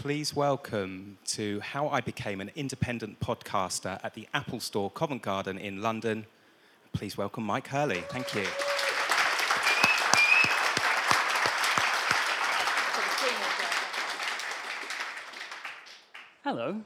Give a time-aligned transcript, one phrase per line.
[0.00, 5.58] please welcome to how I became an independent podcaster at the Apple Store, Covent Garden
[5.58, 6.24] in London.
[6.94, 8.02] Please welcome Mike Hurley.
[8.08, 8.46] Thank you.
[16.44, 16.80] Hello.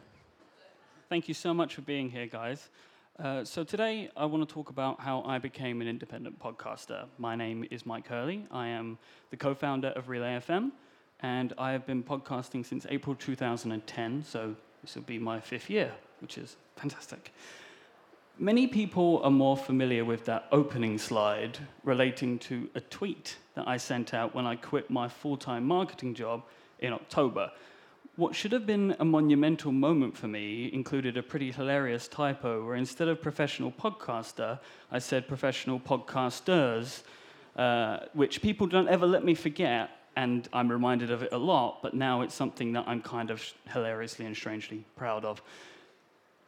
[1.08, 2.68] Thank you so much for being here, guys.
[3.16, 7.06] Uh, so today I want to talk about how I became an independent podcaster.
[7.18, 8.44] My name is Mike Hurley.
[8.50, 8.98] I am
[9.30, 10.72] the co-founder of Relay FM,
[11.20, 14.24] and I have been podcasting since April 2010.
[14.24, 17.32] So this will be my fifth year, which is fantastic.
[18.38, 23.76] Many people are more familiar with that opening slide relating to a tweet that I
[23.76, 26.42] sent out when I quit my full-time marketing job
[26.80, 27.52] in October.
[28.16, 32.74] What should have been a monumental moment for me included a pretty hilarious typo where
[32.74, 34.58] instead of professional podcaster,
[34.90, 37.02] I said professional podcasters,
[37.56, 41.82] uh, which people don't ever let me forget, and I'm reminded of it a lot,
[41.82, 45.42] but now it's something that I'm kind of hilariously and strangely proud of.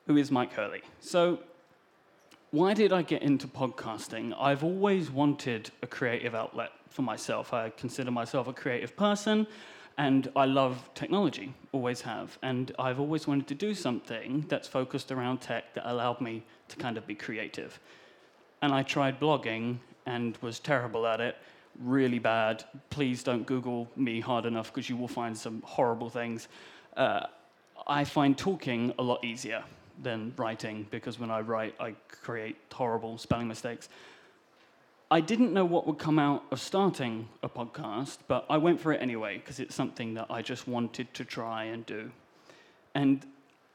[0.06, 0.82] Who is Mike Hurley?
[1.00, 1.40] So,
[2.52, 4.34] why did I get into podcasting?
[4.38, 7.52] I've always wanted a creative outlet for myself.
[7.52, 9.46] I consider myself a creative person.
[9.98, 12.38] And I love technology, always have.
[12.42, 16.76] And I've always wanted to do something that's focused around tech that allowed me to
[16.76, 17.80] kind of be creative.
[18.60, 21.36] And I tried blogging and was terrible at it,
[21.80, 22.64] really bad.
[22.90, 26.48] Please don't Google me hard enough because you will find some horrible things.
[26.96, 27.26] Uh,
[27.86, 29.62] I find talking a lot easier
[30.02, 33.88] than writing because when I write, I create horrible spelling mistakes.
[35.10, 38.92] I didn't know what would come out of starting a podcast, but I went for
[38.92, 42.10] it anyway because it's something that I just wanted to try and do.
[42.94, 43.24] And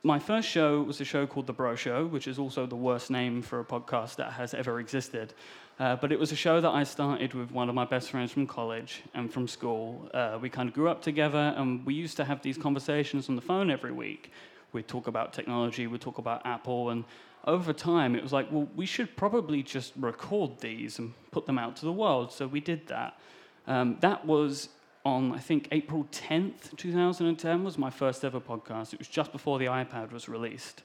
[0.04, 3.12] my first show was a show called The Bro Show, which is also the worst
[3.12, 5.34] name for a podcast that has ever existed.
[5.80, 8.32] Uh, but it was a show that I started with one of my best friends
[8.32, 10.10] from college and from school.
[10.14, 13.36] Uh, we kind of grew up together, and we used to have these conversations on
[13.36, 14.32] the phone every week.
[14.74, 17.04] We'd talk about technology, we'd talk about Apple, and
[17.46, 21.60] over time, it was like, well, we should probably just record these and put them
[21.60, 22.32] out to the world.
[22.32, 23.20] So we did that.
[23.68, 24.70] Um, that was
[25.04, 28.94] on, I think, April 10th, 2010, was my first ever podcast.
[28.94, 30.84] It was just before the iPad was released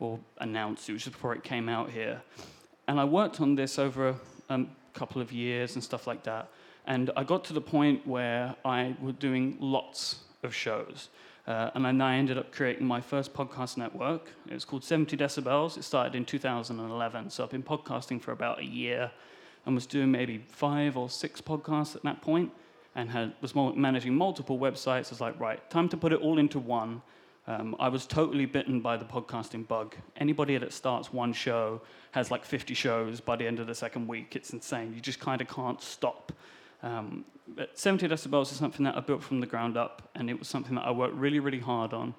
[0.00, 0.88] or announced.
[0.88, 2.22] It was just before it came out here.
[2.86, 4.16] And I worked on this over a
[4.48, 6.48] um, couple of years and stuff like that.
[6.86, 11.10] And I got to the point where I was doing lots of shows.
[11.46, 14.30] Uh, and then I ended up creating my first podcast network.
[14.46, 15.76] It was called 70 Decibels.
[15.76, 17.30] It started in 2011.
[17.30, 19.10] So I've been podcasting for about a year
[19.66, 22.52] and was doing maybe five or six podcasts at that point
[22.98, 25.06] and had, was managing multiple websites.
[25.06, 27.00] I was like, right, time to put it all into one.
[27.46, 29.94] Um, I was totally bitten by the podcasting bug.
[30.16, 34.08] Anybody that starts one show has like 50 shows by the end of the second
[34.08, 34.34] week.
[34.34, 34.92] It's insane.
[34.94, 36.32] You just kind of can't stop.
[36.82, 40.36] Um, but 70 decibels is something that I built from the ground up, and it
[40.36, 42.14] was something that I worked really, really hard on.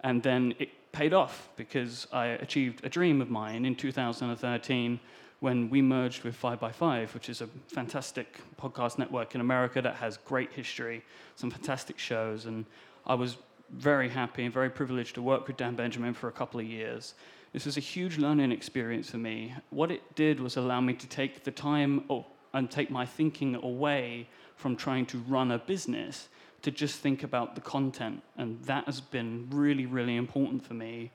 [0.00, 4.98] And then it paid off because I achieved a dream of mine in 2013
[5.42, 10.16] when we merged with 5by5, which is a fantastic podcast network in America that has
[10.18, 11.02] great history,
[11.34, 12.46] some fantastic shows.
[12.46, 12.64] And
[13.04, 13.38] I was
[13.70, 17.14] very happy and very privileged to work with Dan Benjamin for a couple of years.
[17.52, 19.52] This was a huge learning experience for me.
[19.70, 22.08] What it did was allow me to take the time,
[22.54, 26.28] and take my thinking away from trying to run a business
[26.60, 28.22] to just think about the content.
[28.36, 31.10] And that has been really, really important for me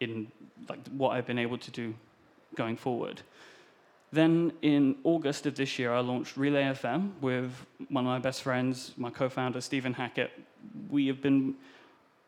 [0.00, 0.30] in
[0.68, 1.94] like what I've been able to do
[2.56, 3.22] going forward.
[4.12, 7.52] Then in August of this year, I launched Relay FM with
[7.88, 10.32] one of my best friends, my co-founder Stephen Hackett.
[10.88, 11.54] We have been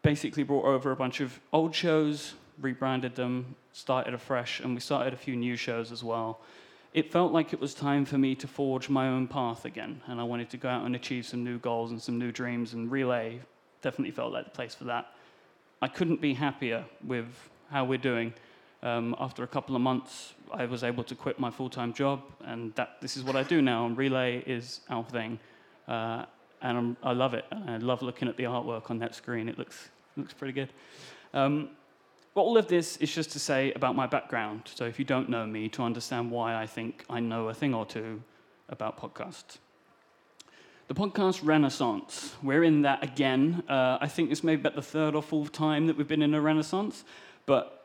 [0.02, 5.12] basically brought over a bunch of old shows, rebranded them, started afresh, and we started
[5.12, 6.40] a few new shows as well
[6.94, 10.20] it felt like it was time for me to forge my own path again, and
[10.20, 12.90] I wanted to go out and achieve some new goals and some new dreams, and
[12.90, 13.40] Relay
[13.80, 15.12] definitely felt like the place for that.
[15.80, 17.26] I couldn't be happier with
[17.70, 18.34] how we're doing.
[18.82, 22.74] Um, after a couple of months, I was able to quit my full-time job, and
[22.74, 23.86] that this is what I do now.
[23.86, 25.38] And Relay is our thing,
[25.86, 26.26] uh,
[26.62, 27.44] and I'm, i love it.
[27.50, 29.48] I love looking at the artwork on that screen.
[29.48, 30.70] It looks looks pretty good.
[31.32, 31.70] Um,
[32.34, 34.62] all of this is just to say about my background.
[34.74, 37.74] So if you don't know me, to understand why I think I know a thing
[37.74, 38.22] or two
[38.68, 39.58] about podcasts.
[40.88, 43.62] The podcast renaissance, we're in that again.
[43.68, 46.22] Uh, I think this may be about the third or fourth time that we've been
[46.22, 47.04] in a renaissance,
[47.46, 47.81] but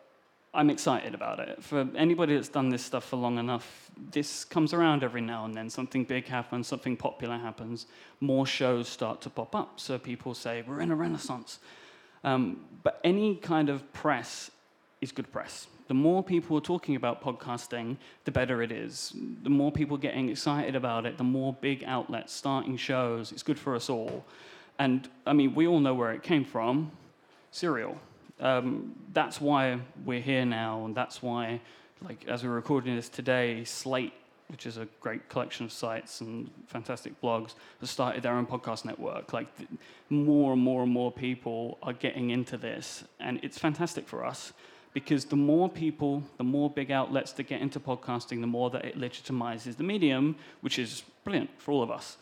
[0.57, 1.63] I'm excited about it.
[1.63, 5.53] For anybody that's done this stuff for long enough, this comes around every now and
[5.53, 5.69] then.
[5.69, 7.85] Something big happens, something popular happens,
[8.21, 9.79] more shows start to pop up.
[9.79, 11.59] So people say, We're in a renaissance.
[12.23, 14.49] Um, but any kind of press
[14.99, 15.67] is good press.
[15.89, 19.13] The more people are talking about podcasting, the better it is.
[19.43, 23.31] The more people getting excited about it, the more big outlets starting shows.
[23.31, 24.25] It's good for us all.
[24.79, 26.91] And I mean, we all know where it came from.
[27.51, 27.99] Serial.
[28.39, 31.59] Um, that's why we're here now, and that's why,
[32.03, 34.13] like, as we're recording this today, Slate,
[34.49, 38.85] which is a great collection of sites and fantastic blogs, has started their own podcast
[38.85, 39.33] network.
[39.33, 39.69] Like, th-
[40.09, 44.53] more and more and more people are getting into this, and it's fantastic for us
[44.93, 48.83] because the more people, the more big outlets that get into podcasting, the more that
[48.83, 52.17] it legitimizes the medium, which is brilliant for all of us.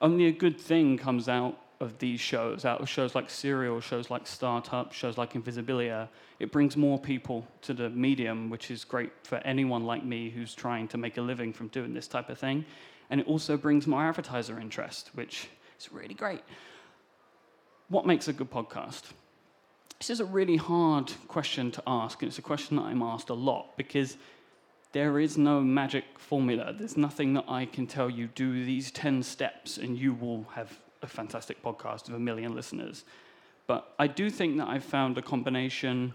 [0.00, 4.10] Only a good thing comes out of these shows, out of shows like Serial, shows
[4.10, 6.08] like Startup, shows like Invisibilia.
[6.40, 10.54] It brings more people to the medium, which is great for anyone like me who's
[10.54, 12.64] trying to make a living from doing this type of thing.
[13.10, 15.48] And it also brings more advertiser interest, which
[15.78, 16.42] is really great.
[17.88, 19.02] What makes a good podcast?
[19.98, 23.30] This is a really hard question to ask, and it's a question that I'm asked
[23.30, 24.16] a lot because
[24.92, 26.74] there is no magic formula.
[26.76, 30.78] There's nothing that I can tell you, do these 10 steps and you will have
[31.02, 33.04] a fantastic podcast of a million listeners.
[33.66, 36.14] But I do think that I've found a combination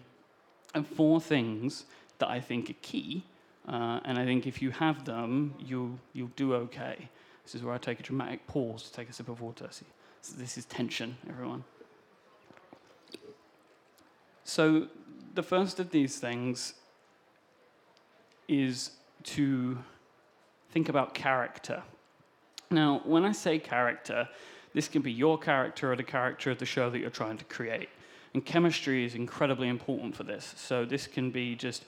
[0.74, 1.86] of four things
[2.20, 3.24] that I think are key.
[3.68, 7.10] Uh, and I think if you have them, you'll, you'll do okay.
[7.44, 9.68] This is where I take a dramatic pause to take a sip of water.
[9.70, 9.86] See,
[10.22, 11.64] so this is tension, everyone.
[14.44, 14.88] So,
[15.36, 16.74] the first of these things
[18.48, 18.92] is
[19.24, 19.78] to
[20.72, 21.84] think about character.
[22.70, 24.28] Now, when I say character,
[24.74, 27.46] this can be your character or the character of the show that you're trying to
[27.46, 27.90] create.
[28.34, 30.54] And chemistry is incredibly important for this.
[30.58, 31.86] So, this can be just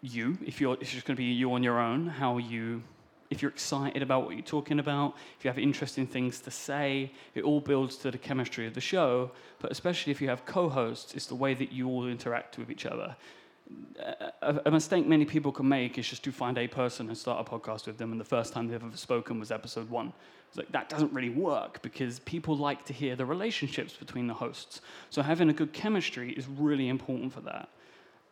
[0.00, 2.82] you, if you're, it's just going to be you on your own, how you
[3.30, 7.10] if you're excited about what you're talking about, if you have interesting things to say,
[7.34, 9.30] it all builds to the chemistry of the show.
[9.60, 12.70] But especially if you have co hosts, it's the way that you all interact with
[12.70, 13.16] each other.
[14.42, 17.46] A, a, mistake many people can make is just to find a person and start
[17.46, 20.12] a podcast with them, and the first time they've ever spoken was episode one.
[20.48, 24.34] It's like that doesn't really work because people like to hear the relationships between the
[24.34, 24.80] hosts.
[25.10, 27.68] So having a good chemistry is really important for that.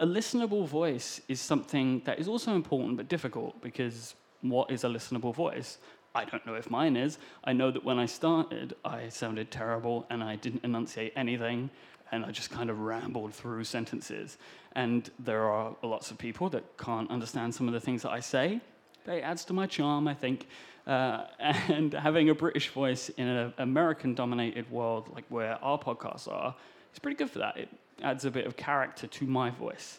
[0.01, 4.89] A listenable voice is something that is also important but difficult because what is a
[4.89, 5.79] listenable voice?
[6.15, 7.19] I don't know if mine is.
[7.43, 11.71] I know that when I started, I sounded terrible and I didn't enunciate anything
[12.15, 14.39] and I just kind of rambled through sentences.
[14.77, 18.21] And there are lots of people that can't understand some of the things that I
[18.21, 18.61] say.
[19.07, 20.47] It adds to my charm, I think.
[20.87, 26.31] Uh, and having a British voice in an American dominated world like where our podcasts
[26.33, 26.55] are,
[26.91, 27.57] it's pretty good for that.
[27.57, 27.69] It
[28.03, 29.99] adds a bit of character to my voice.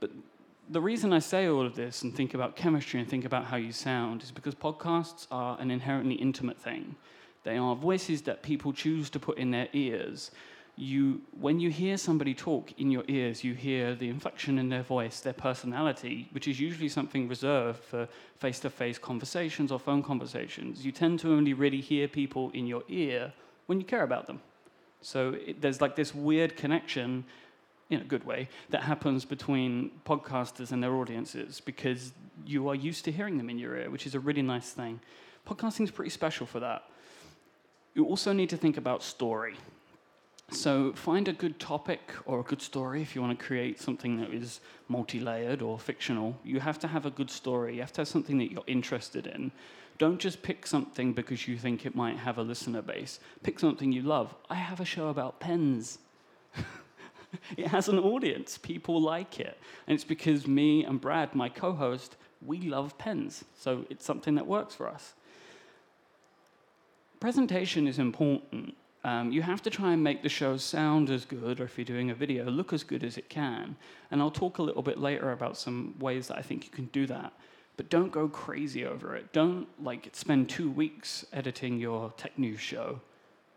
[0.00, 0.10] But
[0.68, 3.56] the reason I say all of this and think about chemistry and think about how
[3.56, 6.96] you sound is because podcasts are an inherently intimate thing.
[7.44, 10.32] They are voices that people choose to put in their ears.
[10.78, 14.82] You, when you hear somebody talk in your ears, you hear the inflection in their
[14.82, 18.06] voice, their personality, which is usually something reserved for
[18.38, 20.84] face to face conversations or phone conversations.
[20.84, 23.32] You tend to only really hear people in your ear
[23.66, 24.40] when you care about them.
[25.00, 27.24] So it, there's like this weird connection
[27.90, 32.12] in a good way, that happens between podcasters and their audiences because
[32.44, 35.00] you are used to hearing them in your ear, which is a really nice thing.
[35.46, 36.82] Podcasting is pretty special for that.
[37.94, 39.54] You also need to think about story.
[40.50, 44.16] So find a good topic or a good story if you want to create something
[44.20, 46.36] that is multi-layered or fictional.
[46.44, 47.74] You have to have a good story.
[47.74, 49.50] You have to have something that you're interested in.
[49.98, 53.18] Don't just pick something because you think it might have a listener base.
[53.42, 54.34] Pick something you love.
[54.48, 55.98] I have a show about pens.
[57.56, 58.56] it has an audience.
[58.56, 59.58] People like it.
[59.86, 63.44] And it's because me and Brad, my co host, we love pens.
[63.58, 65.14] So it's something that works for us.
[67.18, 68.76] Presentation is important.
[69.06, 71.84] Um, you have to try and make the show sound as good, or if you're
[71.84, 73.76] doing a video, look as good as it can.
[74.10, 76.86] And I'll talk a little bit later about some ways that I think you can
[76.86, 77.32] do that.
[77.76, 79.32] But don't go crazy over it.
[79.32, 83.00] Don't like spend two weeks editing your tech news show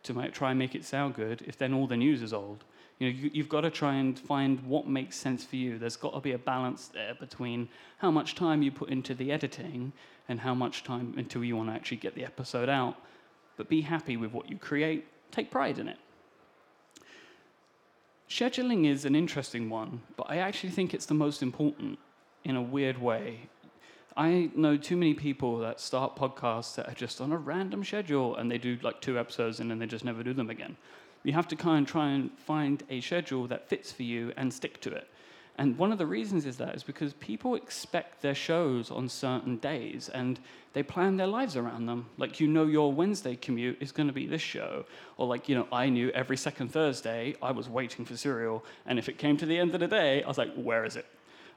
[0.04, 2.64] to try and make it sound good if then all the news is old.
[3.00, 5.80] You know, you, you've got to try and find what makes sense for you.
[5.80, 9.32] There's got to be a balance there between how much time you put into the
[9.32, 9.94] editing
[10.28, 12.98] and how much time until you want to actually get the episode out.
[13.58, 15.08] But be happy with what you create.
[15.32, 15.98] Take pride in it.
[18.30, 21.98] Scheduling is an interesting one, but I actually think it's the most important
[22.44, 23.50] in a weird way.
[24.16, 28.36] I know too many people that start podcasts that are just on a random schedule
[28.36, 30.76] and they do like two episodes and then they just never do them again
[31.24, 34.54] you have to kind of try and find a schedule that fits for you and
[34.54, 35.08] stick to it.
[35.60, 39.58] And one of the reasons is that is because people expect their shows on certain
[39.58, 40.40] days and
[40.72, 42.06] they plan their lives around them.
[42.18, 44.86] Like, you know, your Wednesday commute is going to be this show.
[45.18, 48.64] Or, like, you know, I knew every second Thursday I was waiting for Serial.
[48.86, 50.96] And if it came to the end of the day, I was like, where is
[50.96, 51.06] it?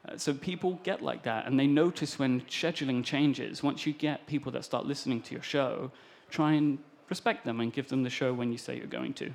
[0.08, 3.62] Uh, so people get like that and they notice when scheduling changes.
[3.62, 5.92] Once you get people that start listening to your show,
[6.28, 6.78] try and
[7.08, 9.30] respect them and give them the show when you say you're going to.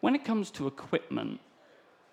[0.00, 1.40] When it comes to equipment,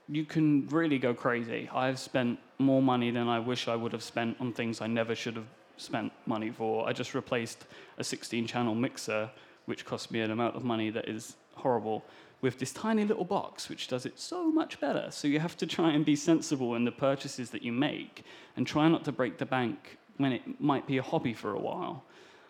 [0.09, 1.69] you can really go crazy.
[1.73, 5.15] I've spent more money than I wish I would have spent on things I never
[5.15, 5.47] should have
[5.77, 6.87] spent money for.
[6.87, 7.65] I just replaced
[7.97, 9.29] a 16 channel mixer,
[9.65, 12.03] which cost me an amount of money that is horrible,
[12.41, 15.07] with this tiny little box, which does it so much better.
[15.09, 18.23] So you have to try and be sensible in the purchases that you make
[18.55, 21.59] and try not to break the bank when it might be a hobby for a
[21.59, 22.03] while.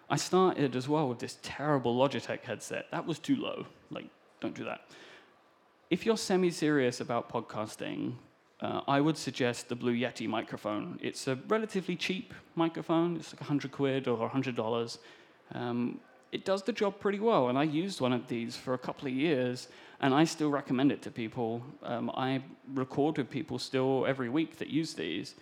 [0.10, 2.86] I started as well with this terrible Logitech headset.
[2.92, 3.66] That was too low.
[3.90, 4.06] Like,
[4.42, 4.82] don't do that.
[5.90, 8.16] If you're semi serious about podcasting,
[8.60, 11.00] uh, I would suggest the Blue Yeti microphone.
[11.02, 14.98] It's a relatively cheap microphone, it's like 100 quid or $100.
[15.54, 16.02] Um,
[16.34, 19.08] it does the job pretty well, and I used one of these for a couple
[19.08, 19.70] of years,
[20.02, 21.64] and I still recommend it to people.
[21.84, 22.42] Um, I
[22.74, 25.36] record with people still every week that use these.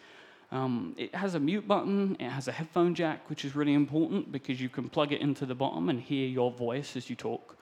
[0.52, 4.32] Um, it has a mute button, it has a headphone jack, which is really important
[4.32, 7.58] because you can plug it into the bottom and hear your voice as you talk.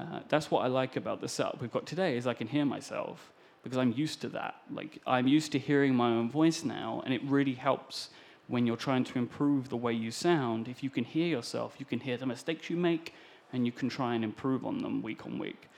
[0.00, 2.64] Uh, that's what I like about the setup we've got today is I can hear
[2.64, 4.54] myself because I'm used to that.
[4.72, 8.08] Like I'm used to hearing my own voice now, and it really helps
[8.48, 10.68] when you're trying to improve the way you sound.
[10.68, 13.14] If you can hear yourself, you can hear the mistakes you make,
[13.52, 15.68] and you can try and improve on them week on week.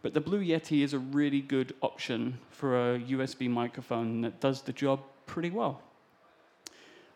[0.00, 4.62] But the Blue Yeti is a really good option for a USB microphone that does
[4.62, 5.82] the job pretty well.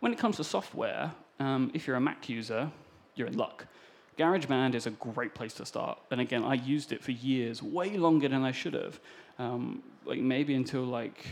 [0.00, 2.70] When it comes to software, um, if you're a Mac user,
[3.14, 3.66] you're in luck.
[4.20, 5.98] GarageBand is a great place to start.
[6.10, 9.00] And again, I used it for years, way longer than I should have.
[9.38, 11.24] Um, like maybe until like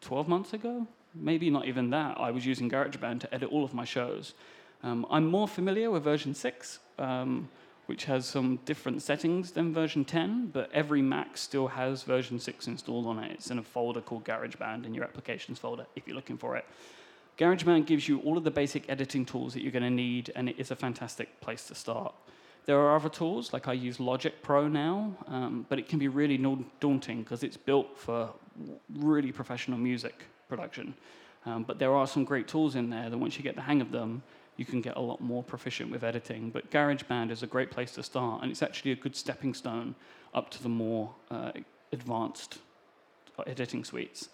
[0.00, 2.18] 12 months ago, maybe not even that.
[2.18, 4.34] I was using GarageBand to edit all of my shows.
[4.82, 7.48] Um, I'm more familiar with version 6, um,
[7.86, 12.66] which has some different settings than version 10, but every Mac still has version 6
[12.66, 13.30] installed on it.
[13.30, 16.64] It's in a folder called GarageBand in your applications folder if you're looking for it.
[17.38, 20.48] GarageBand gives you all of the basic editing tools that you're going to need, and
[20.48, 22.14] it is a fantastic place to start.
[22.66, 26.08] There are other tools, like I use Logic Pro now, um, but it can be
[26.08, 26.38] really
[26.80, 28.30] daunting because it's built for
[28.94, 30.94] really professional music production.
[31.44, 33.80] Um, but there are some great tools in there that once you get the hang
[33.80, 34.22] of them,
[34.56, 36.50] you can get a lot more proficient with editing.
[36.50, 39.96] But GarageBand is a great place to start, and it's actually a good stepping stone
[40.32, 41.50] up to the more uh,
[41.92, 42.58] advanced
[43.46, 44.28] editing suites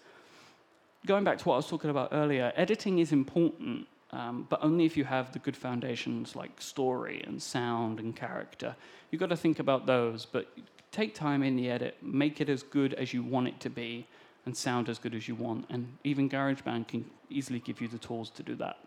[1.05, 4.85] going back to what I was talking about earlier, editing is important, um, but only
[4.85, 8.75] if you have the good foundations like story and sound and character.
[9.09, 10.47] You've got to think about those, but
[10.91, 14.05] take time in the edit, make it as good as you want it to be,
[14.45, 15.65] and sound as good as you want.
[15.69, 18.77] And even GarageBand can easily give you the tools to do that.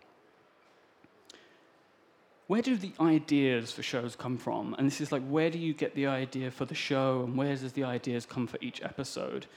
[2.47, 4.75] Where do the ideas for shows come from?
[4.77, 7.55] And this is like, where do you get the idea for the show, and where
[7.55, 9.47] does the ideas come for each episode?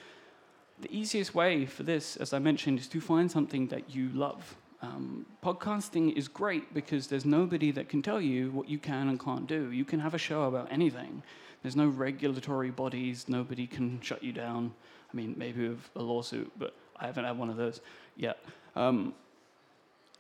[0.81, 4.57] The easiest way for this, as I mentioned, is to find something that you love.
[4.81, 9.19] Um, podcasting is great because there's nobody that can tell you what you can and
[9.19, 9.73] can't do.
[9.73, 11.23] You can have a show about anything.
[11.63, 13.29] There's no regulatory bodies.
[13.29, 14.73] Nobody can shut you down.
[15.13, 17.81] I mean, maybe with a lawsuit, but I haven't had one of those
[18.17, 18.39] yet.
[18.77, 19.15] Um,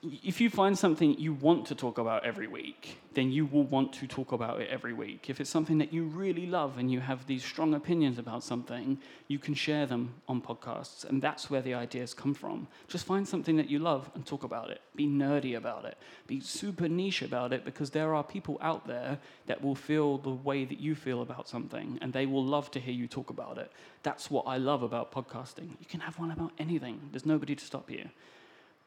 [0.02, 3.93] if you find something you want to talk about every week, then you will want
[3.95, 5.28] to talk about it every week.
[5.28, 8.99] If it's something that you really love and you have these strong opinions about something,
[9.26, 11.05] you can share them on podcasts.
[11.05, 12.69] And that's where the ideas come from.
[12.87, 14.81] Just find something that you love and talk about it.
[14.95, 15.99] Be nerdy about it.
[16.28, 20.31] Be super niche about it because there are people out there that will feel the
[20.31, 23.59] way that you feel about something and they will love to hear you talk about
[23.59, 23.73] it.
[24.05, 25.71] That's what I love about podcasting.
[25.81, 28.09] You can have one about anything, there's nobody to stop you.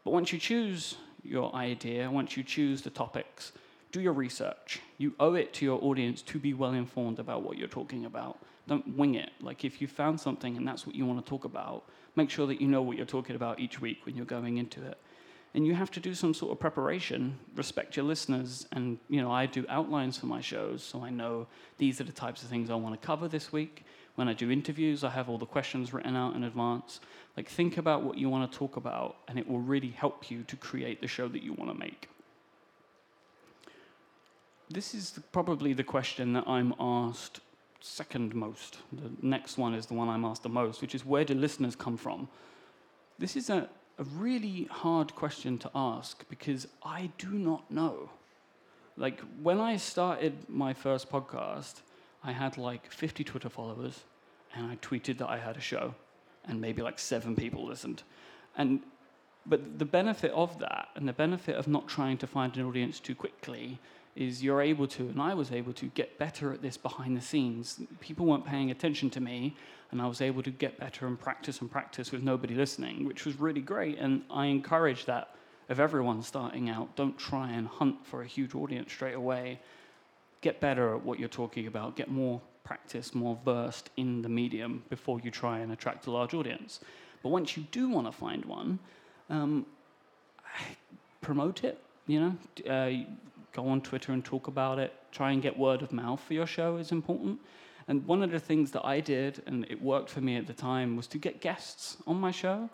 [0.04, 3.52] But once you choose your idea, once you choose the topics,
[3.92, 4.80] do your research.
[4.98, 8.40] You owe it to your audience to be well informed about what you're talking about.
[8.68, 9.32] Don't wing it.
[9.42, 11.84] Like if you found something and that's what you want to talk about,
[12.16, 14.84] make sure that you know what you're talking about each week when you're going into
[14.86, 14.98] it.
[15.54, 19.30] And you have to do some sort of preparation, respect your listeners, and you know,
[19.30, 22.70] I do outlines for my shows, so I know these are the types of things
[22.70, 23.84] I want to cover this week.
[24.16, 27.00] When I do interviews, I have all the questions written out in advance.
[27.38, 30.44] Like, think about what you want to talk about, and it will really help you
[30.44, 32.10] to create the show that you want to make.
[34.70, 37.40] This is probably the question that I'm asked
[37.82, 38.78] second most.
[38.94, 41.76] The next one is the one I'm asked the most, which is where do listeners
[41.76, 42.28] come from?
[43.20, 48.10] This is a, a really hard question to ask because I do not know.
[48.98, 51.82] Like, when I started my first podcast,
[52.24, 54.02] I had like 50 Twitter followers,
[54.56, 55.96] and I tweeted that I had a show,
[56.48, 58.04] and maybe like seven people listened.
[58.58, 58.82] And
[59.46, 63.00] but the benefit of that, and the benefit of not trying to find an audience
[63.00, 63.80] too quickly,
[64.16, 67.22] is you're able to, and I was able to get better at this behind the
[67.22, 67.80] scenes.
[68.02, 69.56] People weren't paying attention to me,
[69.90, 73.26] and I was able to get better and practice and practice with nobody listening, which
[73.26, 73.98] was really great.
[73.98, 75.34] And I encourage that
[75.70, 76.96] of everyone starting out.
[76.96, 79.60] Don't try and hunt for a huge audience straight away
[80.42, 84.84] get better at what you're talking about, get more practice, more versed in the medium
[84.90, 86.80] before you try and attract a large audience.
[87.24, 88.80] But once you do want to find one,
[89.30, 89.66] um,
[91.22, 91.80] promote it.
[92.08, 93.06] You know, uh,
[93.54, 94.94] go on Twitter and talk about it.
[95.12, 97.40] Try and get word of mouth for your show is important.
[97.88, 100.54] And one of the things that I did, and it worked for me at the
[100.54, 102.70] time, was to get guests on my show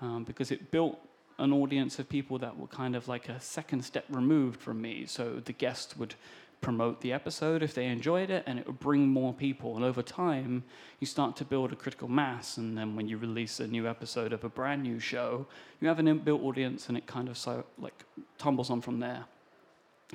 [0.00, 0.98] um, because it built
[1.38, 5.06] an audience of people that were kind of like a second step removed from me.
[5.06, 6.14] So the guest would
[6.62, 9.76] promote the episode if they enjoyed it, and it would bring more people.
[9.76, 10.64] And over time,
[11.00, 12.56] you start to build a critical mass.
[12.56, 15.46] And then when you release a new episode of a brand new show,
[15.80, 18.04] you have an inbuilt audience, and it kind of so like
[18.38, 19.24] tumbles on from there.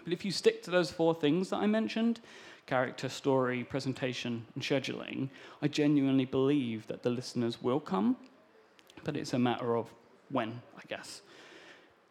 [0.03, 2.21] But if you stick to those four things that I mentioned
[2.65, 5.29] character, story, presentation, and scheduling
[5.61, 8.17] I genuinely believe that the listeners will come,
[9.03, 9.87] but it's a matter of
[10.29, 11.21] when, I guess.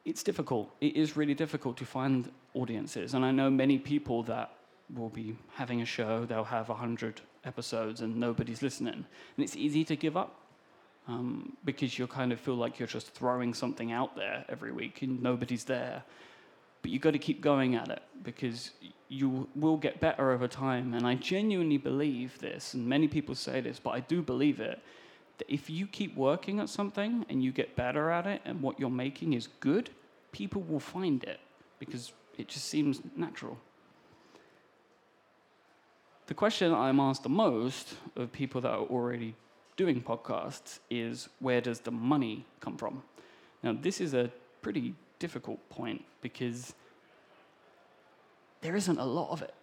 [0.06, 0.72] It's difficult.
[0.80, 3.12] It is really difficult to find audiences.
[3.14, 4.52] And I know many people that
[4.94, 8.94] will be having a show, they'll have 100 episodes and nobody's listening.
[8.94, 10.40] And it's easy to give up
[11.08, 15.02] um, because you kind of feel like you're just throwing something out there every week
[15.02, 16.04] and nobody's there.
[16.82, 18.70] But you've got to keep going at it because
[19.08, 20.94] you will get better over time.
[20.94, 24.80] And I genuinely believe this, and many people say this, but I do believe it.
[25.38, 28.80] That if you keep working at something and you get better at it, and what
[28.80, 29.90] you're making is good,
[30.32, 31.40] people will find it
[31.78, 33.58] because it just seems natural.
[36.26, 39.34] The question I'm asked the most of people that are already
[39.76, 43.02] doing podcasts is where does the money come from?
[43.62, 44.30] Now, this is a
[44.62, 46.74] pretty difficult point because
[48.60, 49.54] there isn't a lot of it.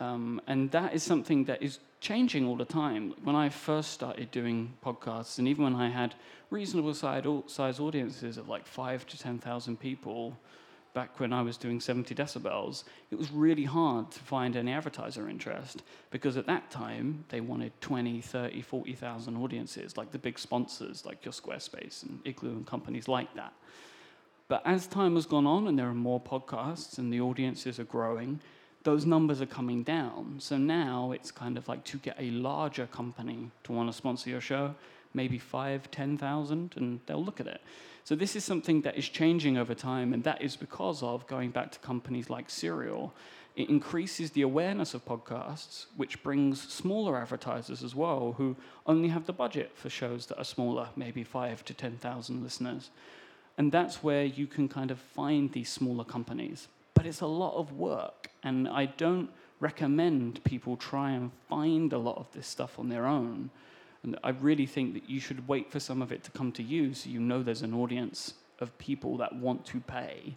[0.00, 3.14] Um, and that is something that is changing all the time.
[3.24, 6.14] When I first started doing podcasts, and even when I had
[6.50, 10.36] reasonable size audiences of like five to 10,000 people,
[10.92, 15.30] back when I was doing 70 decibels, it was really hard to find any advertiser
[15.30, 21.06] interest because at that time they wanted 20, 30, 40,000 audiences, like the big sponsors
[21.06, 23.54] like your Squarespace and Igloo and companies like that.
[24.48, 27.84] But as time has gone on and there are more podcasts and the audiences are
[27.84, 28.40] growing,
[28.84, 30.36] those numbers are coming down.
[30.38, 34.30] So now it's kind of like to get a larger company to want to sponsor
[34.30, 34.74] your show,
[35.14, 37.60] maybe five, 10,000, and they'll look at it.
[38.04, 41.50] So this is something that is changing over time, and that is because of going
[41.50, 43.14] back to companies like Serial.
[43.56, 49.24] It increases the awareness of podcasts, which brings smaller advertisers as well, who only have
[49.24, 52.90] the budget for shows that are smaller, maybe five to 10,000 listeners.
[53.56, 56.68] And that's where you can kind of find these smaller companies.
[56.94, 59.30] But it's a lot of work, and I don't
[59.60, 63.50] recommend people try and find a lot of this stuff on their own
[64.04, 66.62] and I really think that you should wait for some of it to come to
[66.62, 70.36] you so you know there's an audience of people that want to pay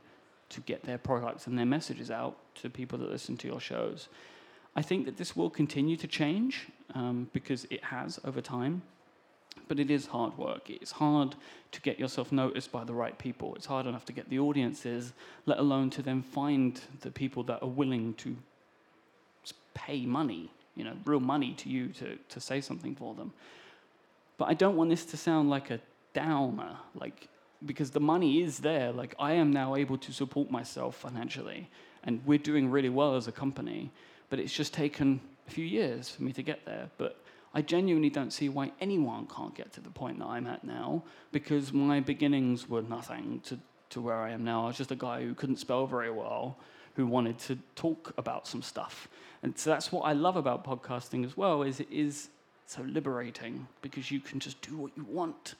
[0.50, 4.08] to get their products and their messages out to people that listen to your shows.
[4.76, 8.82] I think that this will continue to change um, because it has over time,
[9.67, 10.70] but it is hard work.
[10.70, 11.36] It's hard
[11.72, 13.56] to get yourself noticed by the right people.
[13.56, 15.13] It's hard enough to get the audiences,
[15.46, 18.36] let alone to then find the people that are willing to
[19.74, 23.34] pay money you know, real money to you to, to say something for them.
[24.38, 25.80] But I don't want this to sound like a
[26.13, 27.28] downer, like,
[27.65, 28.91] because the money is there.
[28.91, 31.70] Like, I am now able to support myself financially,
[32.04, 33.91] and we're doing really well as a company,
[34.30, 36.91] but it's just taken a few years for me to get there.
[37.00, 37.20] But
[37.58, 41.02] I genuinely don't see why anyone can't get to the point that I'm at now,
[41.32, 43.58] because my beginnings were nothing to,
[43.89, 44.65] to where I am now.
[44.65, 46.60] I was just a guy who couldn't spell very well
[46.93, 49.08] who wanted to talk about some stuff.
[49.41, 52.30] And so that's what I love about podcasting as well is it is
[52.67, 55.56] so liberating because you can just do what you want.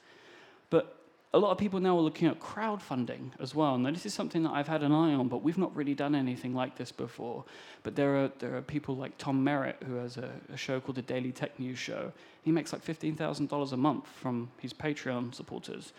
[0.70, 0.97] But
[1.34, 3.76] a lot of people now are looking at crowdfunding as well.
[3.76, 6.14] Now, this is something that I've had an eye on, but we've not really done
[6.14, 7.44] anything like this before.
[7.82, 10.96] But there are, there are people like Tom Merritt, who has a, a show called
[10.96, 12.12] the Daily Tech News Show.
[12.42, 15.92] He makes like $15,000 a month from his Patreon supporters.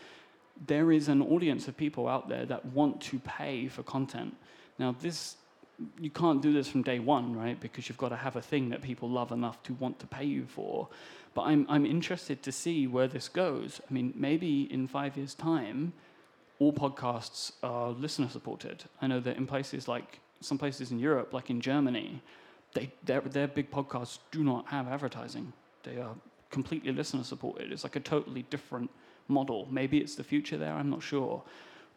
[0.65, 4.36] There is an audience of people out there that want to pay for content.
[4.80, 5.36] Now, this
[6.00, 7.60] you can't do this from day one, right?
[7.60, 10.26] Because you've got to have a thing that people love enough to want to pay
[10.26, 10.89] you for.
[11.34, 13.82] But I'm, I'm interested to see where this goes.
[13.89, 15.94] I mean, maybe in five years' time,
[16.60, 18.84] all podcasts are listener supported.
[19.02, 22.22] I know that in places like some places in Europe, like in Germany,
[22.74, 25.54] they, their, their big podcasts do not have advertising.
[25.84, 26.15] They are
[26.50, 27.72] completely listener supported.
[27.72, 28.89] It's like a totally different
[29.28, 29.68] model.
[29.72, 31.44] Maybe it's the future there, I'm not sure.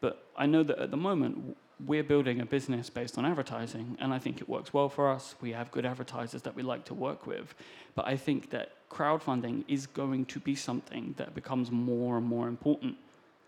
[0.03, 4.12] But I know that at the moment, we're building a business based on advertising, and
[4.12, 5.37] I think it works well for us.
[5.41, 7.55] We have good advertisers that we like to work with.
[7.95, 12.49] But I think that crowdfunding is going to be something that becomes more and more
[12.49, 12.97] important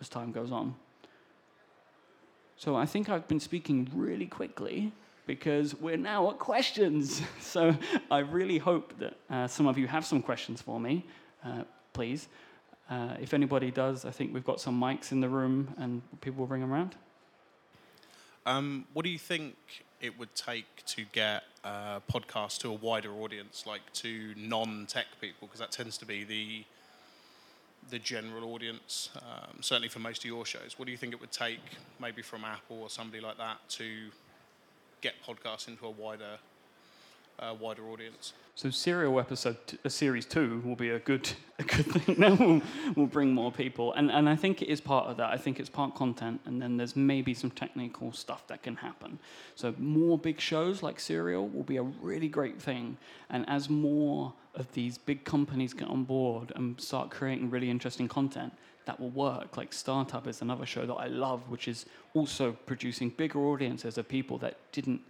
[0.00, 0.76] as time goes on.
[2.56, 4.92] So I think I've been speaking really quickly,
[5.26, 7.20] because we're now at questions.
[7.40, 7.76] So
[8.10, 11.04] I really hope that uh, some of you have some questions for me,
[11.44, 12.28] uh, please.
[12.90, 16.40] Uh, if anybody does, I think we've got some mics in the room and people
[16.40, 16.94] will bring them around.
[18.46, 19.56] Um, what do you think
[20.02, 25.48] it would take to get a podcast to a wider audience, like to non-tech people?
[25.48, 26.64] Because that tends to be the
[27.90, 30.78] the general audience, um, certainly for most of your shows.
[30.78, 31.60] What do you think it would take,
[32.00, 34.08] maybe from Apple or somebody like that, to
[35.02, 36.38] get podcasts into a wider
[37.38, 38.32] uh, wider audience?
[38.56, 42.14] So serial episode, t- uh, series two will be a good, a good thing.
[42.18, 42.62] that will,
[42.94, 45.30] will bring more people, and and I think it is part of that.
[45.32, 49.18] I think it's part content, and then there's maybe some technical stuff that can happen.
[49.56, 52.96] So more big shows like Serial will be a really great thing,
[53.28, 58.06] and as more of these big companies get on board and start creating really interesting
[58.06, 58.52] content,
[58.86, 59.56] that will work.
[59.56, 64.08] Like Startup is another show that I love, which is also producing bigger audiences of
[64.08, 65.00] people that didn't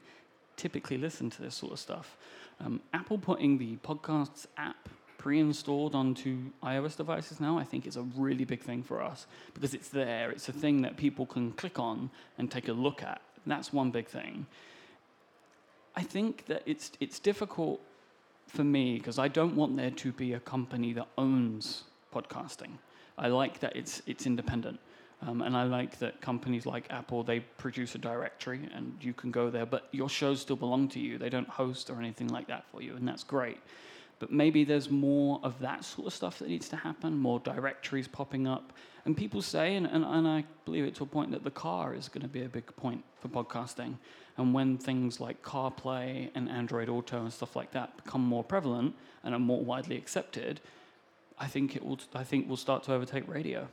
[0.56, 2.16] typically listen to this sort of stuff.
[2.60, 4.88] Um, Apple putting the podcasts app
[5.18, 9.72] pre-installed onto iOS devices now, I think is a really big thing for us because
[9.72, 10.30] it's there.
[10.30, 13.22] It's a thing that people can click on and take a look at.
[13.46, 14.46] That's one big thing.
[15.96, 17.80] I think that it's it's difficult
[18.48, 22.72] for me because I don't want there to be a company that owns podcasting.
[23.16, 24.78] I like that it's it's independent.
[25.26, 29.30] Um, and I like that companies like Apple, they produce a directory and you can
[29.30, 31.16] go there, but your shows still belong to you.
[31.16, 33.58] They don't host or anything like that for you, and that's great.
[34.18, 38.06] But maybe there's more of that sort of stuff that needs to happen, more directories
[38.06, 38.72] popping up.
[39.06, 41.94] And people say, and, and, and I believe it to a point, that the car
[41.94, 43.96] is going to be a big point for podcasting.
[44.36, 48.94] And when things like CarPlay and Android Auto and stuff like that become more prevalent
[49.22, 50.60] and are more widely accepted,
[51.38, 51.98] I think it will.
[52.14, 53.68] I think we'll start to overtake radio.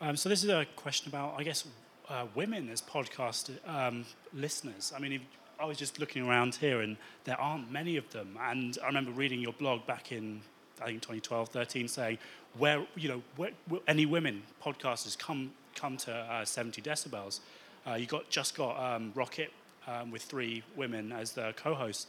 [0.00, 1.64] Um, so this is a question about, I guess,
[2.08, 4.92] uh, women as podcast um, listeners.
[4.94, 5.22] I mean, if,
[5.58, 8.36] I was just looking around here, and there aren't many of them.
[8.40, 10.42] And I remember reading your blog back in,
[10.82, 12.18] I think, 2012, 13, saying
[12.58, 13.50] where you know where,
[13.88, 17.40] any women podcasters come come to uh, 70 decibels.
[17.86, 19.52] Uh, you got just got um, Rocket
[19.86, 22.06] um, with three women as the co-hosts.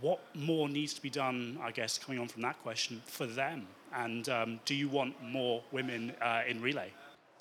[0.00, 1.58] What more needs to be done?
[1.62, 3.66] I guess coming on from that question for them
[3.96, 6.92] and um, do you want more women uh, in relay?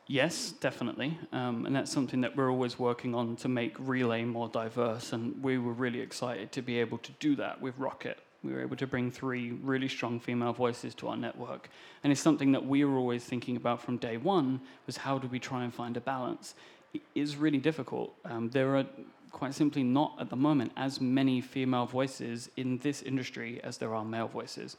[0.07, 1.17] Yes, definitely.
[1.31, 5.13] Um, and that's something that we're always working on to make Relay more diverse.
[5.13, 8.19] And we were really excited to be able to do that with Rocket.
[8.43, 11.69] We were able to bring three really strong female voices to our network.
[12.03, 15.27] And it's something that we were always thinking about from day one was how do
[15.27, 16.53] we try and find a balance?
[16.93, 18.13] It is really difficult.
[18.25, 18.85] Um, there are
[19.31, 23.95] quite simply not at the moment as many female voices in this industry as there
[23.95, 24.77] are male voices.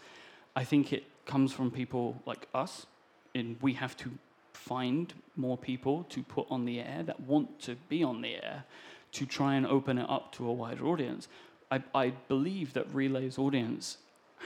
[0.57, 2.87] I think it comes from people like us.
[3.35, 4.11] And we have to
[4.55, 8.65] find more people to put on the air that want to be on the air
[9.13, 11.29] to try and open it up to a wider audience.
[11.71, 13.99] I, I believe that Relay's audience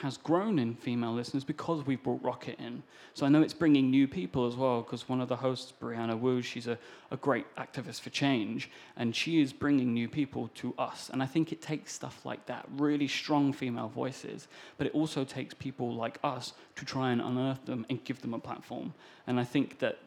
[0.02, 2.82] has grown in female listeners because we've brought Rocket in.
[3.12, 6.18] So I know it's bringing new people as well, because one of the hosts, Brianna
[6.18, 6.78] Wu, she's a,
[7.10, 11.10] a great activist for change, and she is bringing new people to us.
[11.12, 14.48] And I think it takes stuff like that, really strong female voices,
[14.78, 18.32] but it also takes people like us to try and unearth them and give them
[18.32, 18.94] a platform.
[19.26, 19.98] And I think that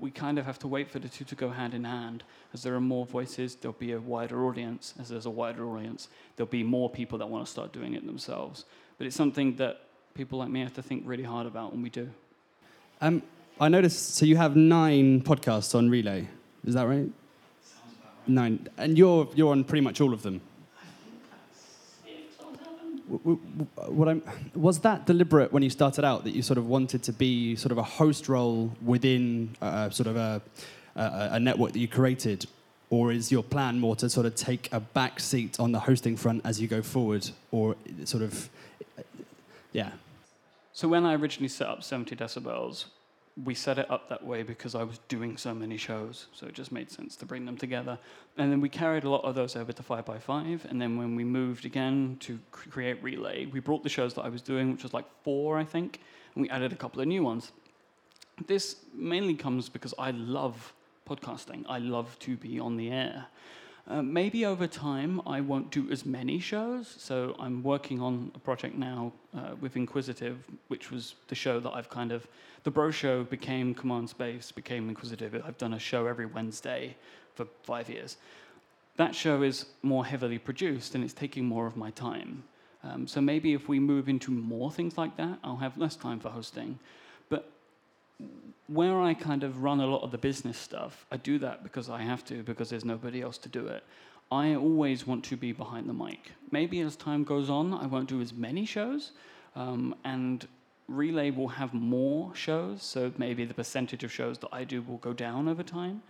[0.00, 2.22] we kind of have to wait for the two to go hand in hand.
[2.54, 4.94] As there are more voices, there'll be a wider audience.
[4.98, 8.06] As there's a wider audience, there'll be more people that want to start doing it
[8.06, 8.64] themselves.
[8.98, 9.80] But it's something that
[10.14, 12.10] people like me have to think really hard about when we do.
[13.00, 13.22] Um,
[13.60, 16.28] I noticed, so you have nine podcasts on Relay.
[16.66, 17.08] Is that right?
[18.26, 18.68] Nine.
[18.76, 20.40] And you're, you're on pretty much all of them.
[23.86, 24.22] What I'm,
[24.54, 27.72] was that deliberate when you started out that you sort of wanted to be sort
[27.72, 30.42] of a host role within uh, sort of a,
[30.94, 32.46] a, a network that you created,
[32.90, 36.16] or is your plan more to sort of take a back seat on the hosting
[36.16, 38.48] front as you go forward, or sort of
[39.72, 39.90] yeah.
[40.72, 42.86] So when I originally set up 70 decibels,
[43.44, 46.54] we set it up that way because I was doing so many shows, so it
[46.54, 47.98] just made sense to bring them together.
[48.36, 51.24] And then we carried a lot of those over to 5by5, and then when we
[51.24, 54.92] moved again to create Relay, we brought the shows that I was doing, which was
[54.92, 56.00] like four, I think,
[56.34, 57.52] and we added a couple of new ones.
[58.46, 60.72] This mainly comes because I love
[61.08, 61.64] podcasting.
[61.68, 63.26] I love to be on the air.
[63.88, 66.94] Uh, maybe over time I won't do as many shows.
[66.98, 70.36] So I'm working on a project now uh, with Inquisitive,
[70.68, 72.26] which was the show that I've kind of.
[72.64, 75.42] The Bro Show became Command Space, became Inquisitive.
[75.46, 76.96] I've done a show every Wednesday
[77.34, 78.18] for five years.
[78.96, 82.42] That show is more heavily produced and it's taking more of my time.
[82.84, 86.20] Um, so maybe if we move into more things like that, I'll have less time
[86.20, 86.78] for hosting.
[88.66, 91.88] Where I kind of run a lot of the business stuff, I do that because
[91.88, 93.82] I have to, because there's nobody else to do it.
[94.30, 96.32] I always want to be behind the mic.
[96.50, 99.12] Maybe as time goes on, I won't do as many shows,
[99.56, 100.46] um, and
[100.86, 104.98] Relay will have more shows, so maybe the percentage of shows that I do will
[104.98, 106.02] go down over time.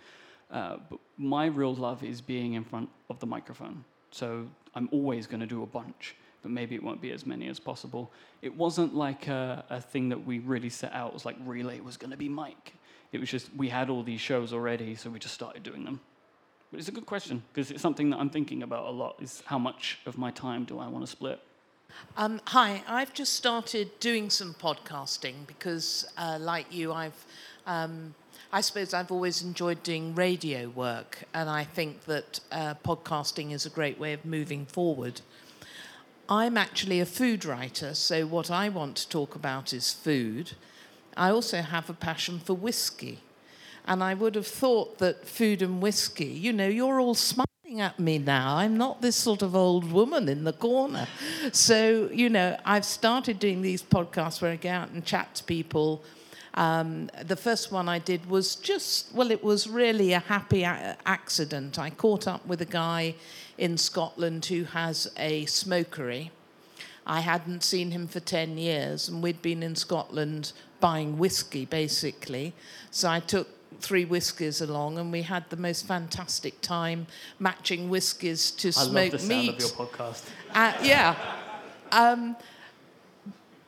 [0.51, 3.85] Uh, but my real love is being in front of the microphone.
[4.11, 6.17] So I'm always going to do a bunch,
[6.49, 8.11] but maybe it won't be as many as possible.
[8.41, 11.99] It wasn't like a, a thing that we really set out Was like Relay was
[11.99, 12.73] going to be Mike.
[13.13, 16.01] It was just we had all these shows already, so we just started doing them.
[16.71, 19.17] But it's a good question because it's something that I'm thinking about a lot.
[19.21, 21.39] Is how much of my time do I want to split?
[22.17, 27.27] Um, hi, I've just started doing some podcasting because, uh, like you, I've,
[27.67, 28.15] um,
[28.53, 33.67] I suppose I've always enjoyed doing radio work, and I think that uh, podcasting is
[33.67, 35.21] a great way of moving forward.
[36.29, 40.53] I'm actually a food writer, so what I want to talk about is food.
[41.17, 43.21] I also have a passion for whiskey.
[43.87, 47.99] And I would have thought that food and whiskey, you know, you're all smiling at
[47.99, 48.57] me now.
[48.57, 51.09] I'm not this sort of old woman in the corner.
[51.53, 55.45] So, you know, I've started doing these podcasts where I go out and chat to
[55.45, 56.05] people.
[56.59, 60.97] Um, the first one I did was just, well, it was really a happy a-
[61.07, 61.79] accident.
[61.79, 63.15] I caught up with a guy
[63.57, 66.33] in Scotland who has a smokery.
[67.07, 72.55] I hadn't seen him for 10 years, and we'd been in Scotland buying whiskey, basically.
[72.91, 73.47] So I took
[73.81, 77.07] three whiskies along, and we had the most fantastic time
[77.39, 79.55] matching whiskies to I love smoked the sound meat.
[79.55, 80.25] of your podcast.
[80.53, 81.15] Uh, yeah.
[81.93, 82.37] Um,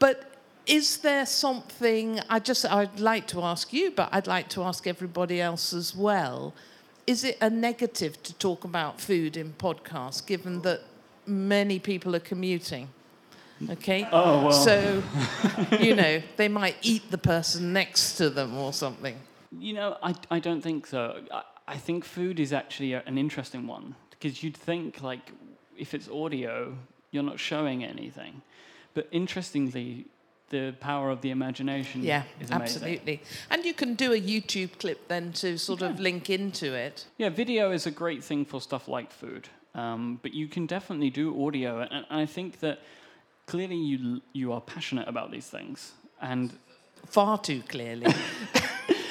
[0.00, 0.29] but
[0.66, 4.86] is there something, I just, I'd like to ask you, but I'd like to ask
[4.86, 6.54] everybody else as well.
[7.06, 10.82] Is it a negative to talk about food in podcasts, given that
[11.26, 12.88] many people are commuting?
[13.68, 14.08] Okay?
[14.10, 14.52] Oh, well.
[14.52, 15.02] So,
[15.78, 19.16] you know, they might eat the person next to them or something.
[19.58, 21.20] You know, I, I don't think so.
[21.32, 25.32] I, I think food is actually a, an interesting one because you'd think, like,
[25.76, 26.76] if it's audio,
[27.10, 28.42] you're not showing anything.
[28.94, 30.06] But interestingly,
[30.50, 32.82] the power of the imagination Yeah, is amazing.
[32.82, 33.22] absolutely.
[33.50, 37.06] And you can do a YouTube clip then to sort of link into it.
[37.16, 41.10] Yeah, video is a great thing for stuff like food, um, but you can definitely
[41.10, 42.80] do audio, and, and I think that
[43.46, 46.52] clearly you you are passionate about these things, and
[47.06, 48.06] Far too clearly.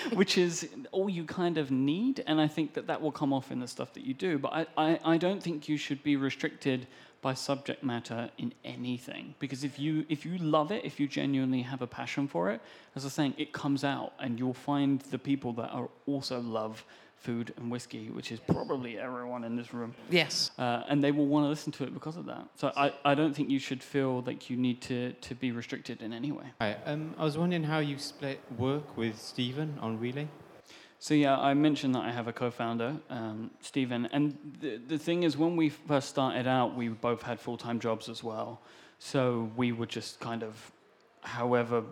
[0.14, 3.52] which is all you kind of need, and I think that that will come off
[3.52, 4.38] in the stuff that you do.
[4.40, 6.88] But I, I, I don't think you should be restricted
[7.22, 11.62] by subject matter in anything because if you if you love it, if you genuinely
[11.62, 12.62] have a passion for it,
[12.96, 16.40] as I was saying, it comes out, and you'll find the people that are also
[16.40, 16.86] love
[17.20, 19.94] food and whiskey, which is probably everyone in this room.
[20.10, 20.52] yes.
[20.58, 22.48] uh, and they will want to listen to it because of that.
[22.56, 26.02] So I, I don't think you should feel like you need to, to be restricted
[26.02, 26.46] in any way.
[26.62, 30.30] Hi, um, I was wondering how you split work with Stephen on Relay.
[31.02, 35.24] So yeah, I mentioned that I have a co-founder, um, Stephen, and the, the thing
[35.24, 38.60] is, when we first started out, we both had full-time jobs as well.
[39.00, 40.72] So we would just kind of,
[41.22, 41.84] however,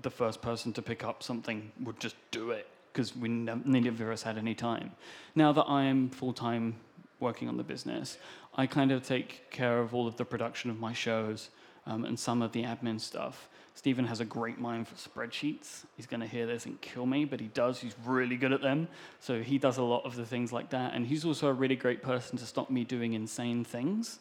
[0.00, 3.90] the first person to pick up something would just do it because we ne- neither
[3.90, 4.92] of us had any time.
[5.34, 6.76] Now that I am full-time
[7.20, 8.16] working on the business,
[8.54, 11.50] I kind of take care of all of the production of my shows
[11.86, 13.50] um, and some of the admin stuff.
[13.74, 15.84] Stephen has a great mind for spreadsheets.
[15.96, 17.80] He's going to hear this and kill me, but he does.
[17.80, 18.86] He's really good at them.
[19.18, 20.94] So he does a lot of the things like that.
[20.94, 24.20] And he's also a really great person to stop me doing insane things,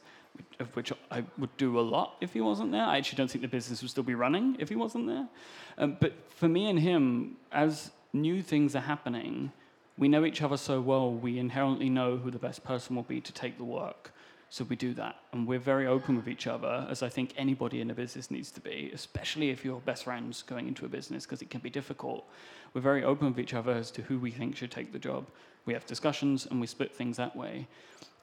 [0.60, 2.84] of which I would do a lot if he wasn't there.
[2.84, 5.28] I actually don't think the business would still be running if he wasn't there.
[5.78, 9.52] Um, but for me and him, as new things are happening,
[10.00, 13.22] we know each other so well, we inherently know who the best person will be
[13.22, 14.12] to take the work.
[14.54, 15.16] So we do that.
[15.32, 18.52] And we're very open with each other, as I think anybody in a business needs
[18.52, 21.72] to be, especially if you're best friends going into a business, because it can be
[21.72, 22.30] difficult.
[22.76, 25.26] We're very open with each other as to who we think should take the job.
[25.66, 27.68] We have discussions and we split things that way.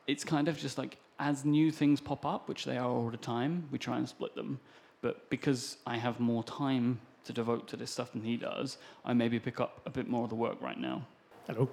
[0.07, 3.17] It's kind of just like as new things pop up, which they are all the
[3.17, 4.61] time, we try and split them.
[5.03, 9.15] But because I have more time to devote to this stuff than he does, I
[9.15, 11.09] maybe pick up a bit more of the work right now.
[11.49, 11.69] Hello.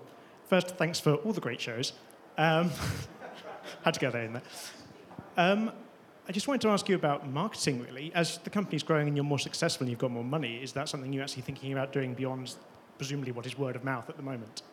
[0.50, 1.94] First, thanks for all the great shows.
[2.40, 2.72] Um,
[3.84, 4.44] had to go there in there.
[5.38, 5.72] Um,
[6.28, 8.12] I just wanted to ask you about marketing, really.
[8.14, 10.90] As the company's growing and you're more successful and you've got more money, is that
[10.90, 12.56] something you're actually thinking about doing beyond
[12.98, 14.64] presumably what is word of mouth at the moment?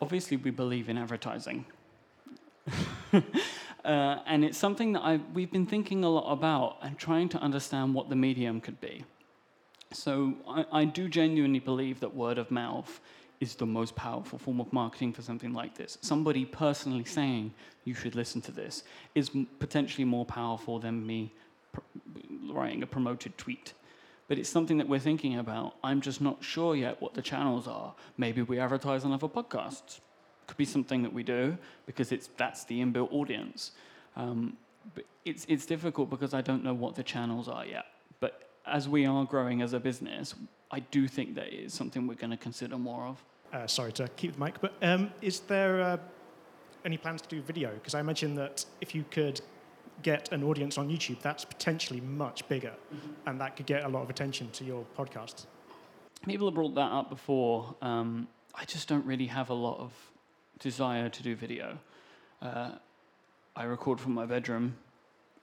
[0.00, 1.64] obviously we believe in advertising.
[3.12, 3.20] uh,
[4.26, 7.94] and it's something that I, we've been thinking a lot about and trying to understand
[7.94, 9.04] what the medium could be.
[9.92, 13.00] So I, I do genuinely believe that word of mouth
[13.40, 15.98] is the most powerful form of marketing for something like this.
[16.00, 17.52] Somebody personally saying
[17.84, 21.32] you should listen to this is potentially more powerful than me
[22.50, 23.74] writing a promoted tweet.
[24.28, 25.74] But it's something that we're thinking about.
[25.82, 27.94] I'm just not sure yet what the channels are.
[28.16, 30.00] Maybe we advertise on other podcasts.
[30.46, 33.72] could be something that we do because it's that's the inbuilt audience.
[34.16, 34.56] Um,
[34.94, 37.86] but it's it's difficult because I don't know what the channels are yet.
[38.20, 40.34] But as we are growing as a business,
[40.70, 43.22] I do think that is something we're going to consider more of.
[43.52, 45.96] Uh, sorry to keep the mic, but um, is there uh,
[46.84, 47.72] any plans to do video?
[47.74, 49.40] Because I imagine that if you could
[50.02, 52.72] get an audience on YouTube, that's potentially much bigger,
[53.26, 55.46] and that could get a lot of attention to your podcast.
[56.26, 57.76] People have brought that up before.
[57.80, 59.92] Um, I just don't really have a lot of
[60.58, 61.78] desire to do video.
[62.42, 62.72] Uh,
[63.54, 64.74] I record from my bedroom,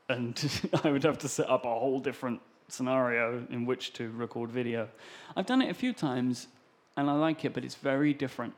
[0.09, 4.51] and I would have to set up a whole different scenario in which to record
[4.51, 4.89] video.
[5.35, 6.47] I've done it a few times,
[6.97, 8.53] and I like it, but it's very different.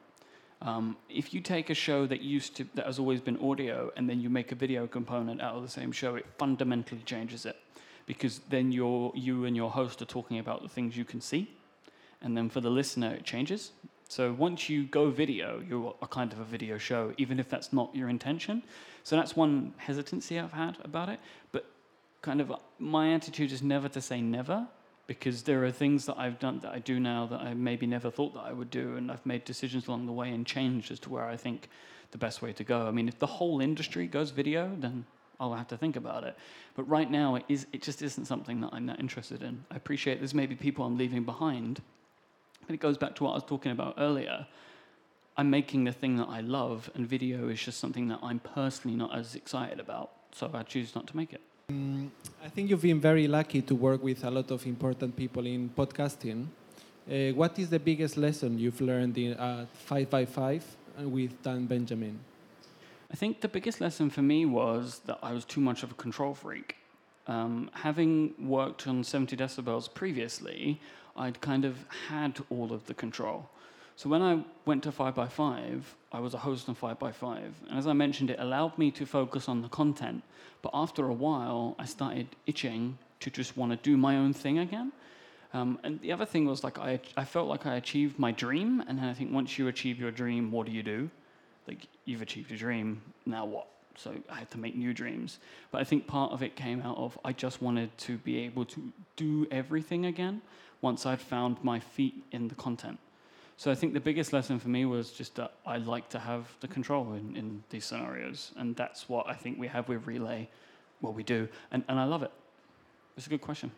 [0.62, 4.10] Um, if you take a show that used to that has always been audio and
[4.10, 7.58] then you make a video component out of the same show, it fundamentally changes it
[8.06, 11.52] because then you're, you and your host are talking about the things you can see,
[12.21, 13.71] and then for the listener it changes.
[14.10, 17.73] So once you go video, you're a kind of a video show, even if that's
[17.73, 18.62] not your intention.
[19.04, 21.19] So that's one hesitancy I've had about it.
[21.52, 21.65] But
[22.23, 24.67] kind of my attitude is never to say never
[25.05, 28.09] because there are things that I've done that I do now that I maybe never
[28.09, 30.99] thought that I would do, and I've made decisions along the way and changed as
[31.01, 31.67] to where I think
[32.12, 32.88] the best way to go.
[32.88, 35.05] I mean, if the whole industry goes video, then
[35.39, 36.38] I'll have to think about it.
[36.75, 39.65] But right now, it is it just isn't something that I'm that interested in.
[39.69, 41.81] I appreciate there's maybe people I'm leaving behind,
[42.65, 44.47] but it goes back to what I was talking about earlier.
[45.36, 48.95] I'm making the thing that I love, and video is just something that I'm personally
[48.95, 50.12] not as excited about.
[50.31, 51.41] So I choose not to make it.
[51.69, 55.69] I think you've been very lucky to work with a lot of important people in
[55.69, 56.47] podcasting.
[57.10, 60.62] Uh, what is the biggest lesson you've learned in uh, 5by5
[61.04, 62.19] with Dan Benjamin?
[63.12, 65.93] I think the biggest lesson for me was that I was too much of a
[65.93, 66.76] control freak.
[67.28, 70.82] Um, having worked on 70 decibels previously,
[71.15, 73.49] I'd kind of had all of the control.
[73.95, 77.38] So when I went to 5by5, I was a host on 5by5.
[77.69, 80.23] And as I mentioned, it allowed me to focus on the content.
[80.62, 84.60] But after a while, I started itching to just want to do my own thing
[84.60, 84.91] again.
[85.53, 88.84] Um, and the other thing was like I, I felt like I achieved my dream.
[88.88, 91.10] And then I think once you achieve your dream, what do you do?
[91.67, 93.67] Like you've achieved your dream, now what?
[93.95, 95.38] So I had to make new dreams.
[95.69, 98.65] But I think part of it came out of I just wanted to be able
[98.65, 100.41] to do everything again
[100.82, 102.97] once I'd found my feet in the content.
[103.57, 106.47] So I think the biggest lesson for me was just that I like to have
[106.59, 108.51] the control in, in these scenarios.
[108.57, 110.49] And that's what I think we have with Relay,
[111.01, 111.47] what we do.
[111.71, 112.31] And, and I love it.
[113.15, 113.71] It's a good question.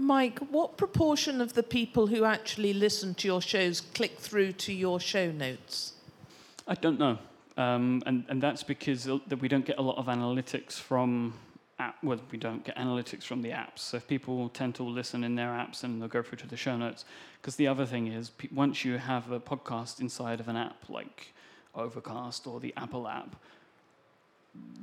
[0.00, 4.72] Myke, what proportion of the people who actually listen to your shows click through to
[4.72, 5.94] your show notes?
[6.68, 7.18] I don't know.
[7.56, 11.34] Um, and, and that's because that we don't get a lot of analytics from
[11.78, 13.78] app, well, we don't get analytics from the apps.
[13.78, 16.56] So if people tend to listen in their apps and they'll go through to the
[16.56, 17.04] show notes.
[17.40, 20.88] Because the other thing is, pe- once you have a podcast inside of an app
[20.88, 21.32] like
[21.74, 23.36] Overcast or the Apple app,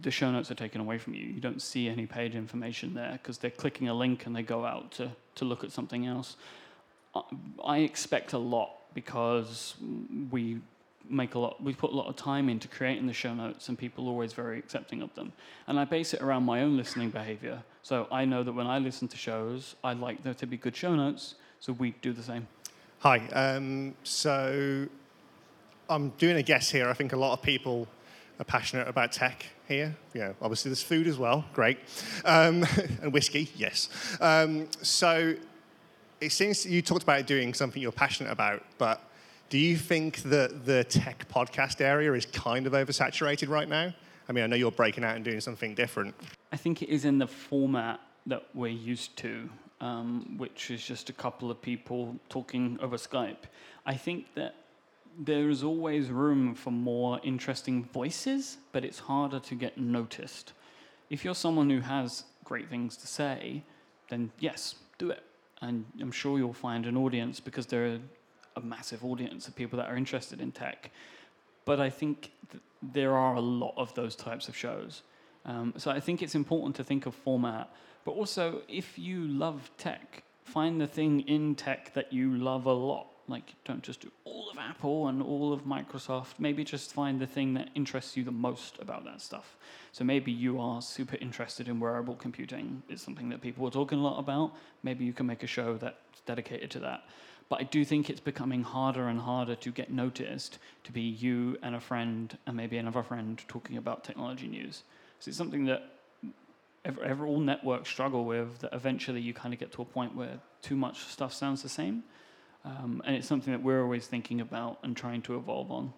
[0.01, 1.25] the show notes are taken away from you.
[1.25, 4.65] You don't see any page information there because they're clicking a link and they go
[4.65, 6.35] out to, to look at something else.
[7.15, 7.21] I,
[7.63, 9.75] I expect a lot because
[10.29, 10.59] we
[11.09, 13.77] make a lot we put a lot of time into creating the show notes and
[13.77, 15.33] people are always very accepting of them
[15.67, 18.77] and i base it around my own listening behavior so i know that when i
[18.79, 22.23] listen to shows i like there to be good show notes so we do the
[22.23, 22.47] same
[23.03, 23.17] Hi.
[23.33, 24.87] Um, so
[25.89, 26.87] I'm doing a guess here.
[26.87, 27.85] I think a lot of people
[28.39, 29.93] are passionate about tech here.
[30.13, 31.43] Know, obviously there's food as well.
[31.51, 31.79] Great.
[32.23, 32.65] Um,
[33.01, 33.89] and whiskey, yes.
[34.21, 35.35] Um, so
[36.21, 39.01] it seems you talked about doing something you're passionate about, but
[39.49, 43.93] do you think that the tech podcast area is kind of oversaturated right now?
[44.27, 46.15] I mean, I know you're breaking out and doing something different.
[46.51, 49.49] I think it is in the format that we're used to,
[49.81, 53.43] um, which is just a couple of people talking over Skype.
[53.85, 54.55] I think that
[55.19, 60.53] there is always room for more interesting voices, but it's harder to get noticed.
[61.09, 63.63] If you're someone who has great things to say,
[64.09, 65.23] then yes, do it.
[65.61, 67.99] And I'm sure you'll find an audience because there are
[68.55, 70.91] a massive audience of people that are interested in tech.
[71.65, 75.01] But I think th- there are a lot of those types of shows.
[75.45, 77.69] Um, so I think it's important to think of format,
[78.05, 82.73] but also if you love tech, find the thing in tech that you love a
[82.73, 83.07] lot.
[83.29, 86.39] Like, don't just do all of Apple and all of Microsoft.
[86.39, 89.55] Maybe just find the thing that interests you the most about that stuff.
[89.93, 92.83] So maybe you are super interested in wearable computing.
[92.89, 94.53] It's something that people are talking a lot about.
[94.83, 97.05] Maybe you can make a show that's dedicated to that.
[97.53, 101.55] But I do think it's becoming harder and harder to get noticed to be you
[101.61, 104.81] and a friend and maybe another friend talking about technology news.
[105.19, 105.83] So it's something that
[106.83, 108.57] ever, ever all networks struggle with.
[108.61, 111.69] That eventually you kind of get to a point where too much stuff sounds the
[111.69, 112.01] same,
[112.65, 115.93] um, and it's something that we're always thinking about and trying to evolve on.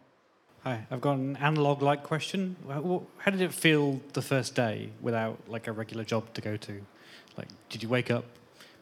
[0.65, 2.57] Hi, I've got an analog-like question.
[2.67, 6.81] How did it feel the first day without like a regular job to go to?
[7.37, 8.25] Like, did you wake up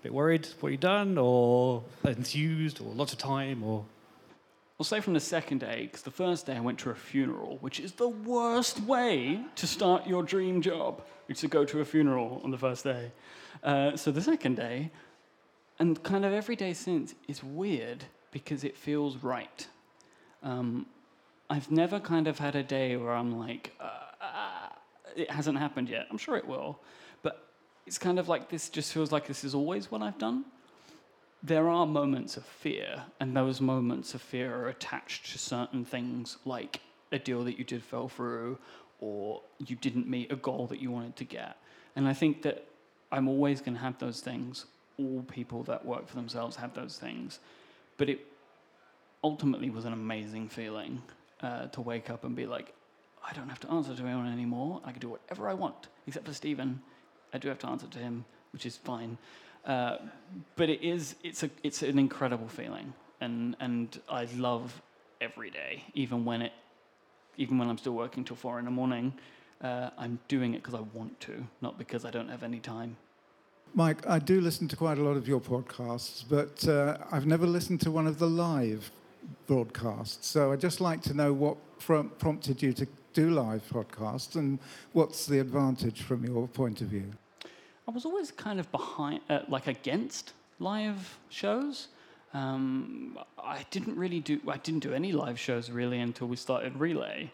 [0.04, 3.86] bit worried what you'd done, or enthused, or lots of time, or?
[4.80, 7.58] I'll say from the second day, because the first day I went to a funeral,
[7.62, 11.86] which is the worst way to start your dream job, is to go to a
[11.86, 13.12] funeral on the first day.
[13.64, 14.91] Uh, so the second day,
[15.80, 19.68] and kind of every day since, is weird because it feels right.
[20.41, 20.86] Um,
[21.49, 23.89] I've never kind of had a day where I'm like, uh,
[24.22, 24.70] uh,
[25.16, 26.08] it hasn't happened yet.
[26.12, 26.80] I'm sure it will.
[27.86, 30.46] It's kind of like this just feels like this is always what I've done
[31.44, 36.38] there are moments of fear, and those moments of fear are attached to certain things
[36.46, 36.80] like
[37.12, 38.58] a deal that you did fell through,
[39.02, 41.58] or you didn't meet a goal that you wanted to get.
[41.98, 42.66] And I think that
[43.12, 44.66] I'm always going to have those things.
[44.98, 47.40] All people that work for themselves have those things.
[47.98, 48.22] But it
[49.22, 51.02] ultimately was an amazing feeling
[51.42, 52.74] uh, to wake up and be like,
[53.30, 54.82] I don't have to answer to anyone anymore.
[54.86, 56.82] I can do whatever I want, except for Stephen.
[57.34, 59.18] I do have to answer to him, which is fine.
[59.66, 59.98] Uh,
[60.56, 64.82] but it is it's a it's an incredible feeling, and and I love
[65.22, 66.52] every day, even when it
[67.38, 69.14] even when I'm still working till four in the morning.
[69.62, 72.98] Uh, I'm doing it because I want to, not because I don't have any time.
[73.76, 77.48] Myke, I do listen to quite a lot of your podcasts, but uh, I've never
[77.48, 78.92] listened to one of the live
[79.48, 80.28] broadcasts.
[80.28, 84.60] So I'd just like to know what prom- prompted you to do live podcasts and
[84.92, 87.14] what's the advantage from your point of view?
[87.88, 91.90] I was always kind of behind, uh, like against live shows.
[92.34, 94.40] Um, I didn't really do.
[94.48, 97.32] I didn't do any live shows really until we started Relay.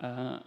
[0.00, 0.40] Uh,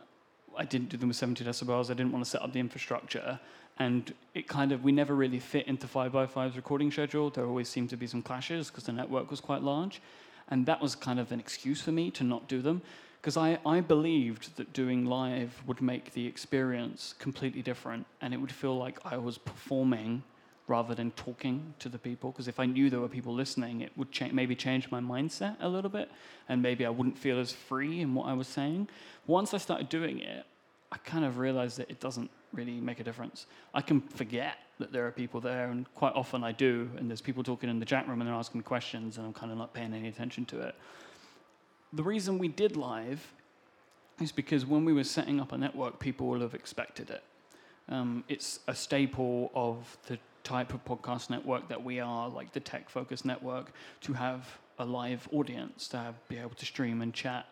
[0.55, 1.89] I didn't do them with 70 decibels.
[1.89, 3.39] I didn't want to set up the infrastructure,
[3.79, 7.29] and it kind of we never really fit into 5by5's recording schedule.
[7.29, 10.01] There always seemed to be some clashes because the network was quite large,
[10.49, 12.81] and that was kind of an excuse for me to not do them
[13.21, 18.37] because I, I believed that doing live would make the experience completely different and it
[18.37, 20.23] would feel like I was performing
[20.67, 23.91] rather than talking to the people because if I knew there were people listening it
[23.97, 26.11] would cha- maybe change my mindset a little bit
[26.49, 28.89] and maybe I wouldn't feel as free in what I was saying.
[29.25, 30.45] Once I started doing it,
[30.91, 33.45] I kind of realized that it doesn't really make a difference.
[33.73, 37.21] I can forget that there are people there and quite often I do and there's
[37.21, 39.57] people talking in the chat room and they're asking me questions and I'm kind of
[39.57, 40.75] not paying any attention to it
[41.93, 43.33] the reason we did live
[44.21, 47.23] is because when we were setting up a network, people will have expected it.
[47.89, 52.59] Um, it's a staple of the type of podcast network that we are, like the
[52.59, 53.71] tech focused network,
[54.01, 57.45] to have a live audience, to have, be able to stream and chat.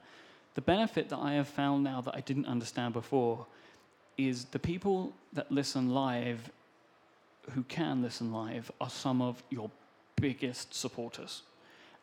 [0.56, 3.46] The benefit that I have found now that I didn't understand before
[4.18, 6.50] is the people that listen live,
[7.52, 9.70] who can listen live, are some of your
[10.16, 11.44] biggest supporters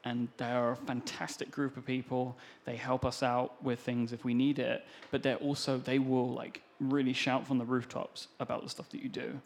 [0.05, 2.36] and they're a fantastic group of people.
[2.64, 6.32] They help us out with things if we need it, but they're also they will
[6.32, 9.40] like really shout from the rooftops about the stuff that you do.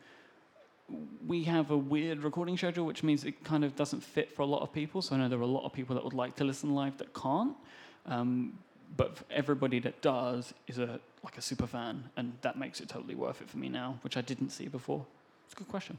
[1.27, 4.47] We have a weird recording schedule, which means it kind of doesn't fit for a
[4.47, 5.03] lot of people.
[5.03, 6.97] So I know there are a lot of people that would like to listen live
[6.99, 7.57] that can't.
[8.07, 8.59] Um,
[8.97, 13.17] but everybody that does is a like a super fan, and that makes it totally
[13.17, 15.05] worth it for me now, which I didn't see before.
[15.45, 15.99] It's a good question.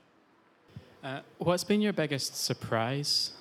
[1.03, 3.31] Uh, what's been your biggest surprise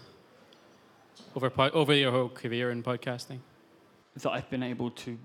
[1.35, 3.41] over po- over your whole career in podcasting?
[4.23, 5.19] that I've been able to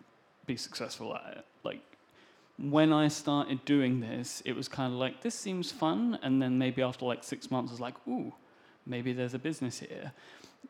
[0.46, 1.46] be successful at it.
[1.64, 1.82] Like
[2.58, 6.58] when I started doing this, it was kind of like this seems fun, and then
[6.58, 8.34] maybe after like six months, I was like, ooh,
[8.86, 10.12] maybe there's a business here.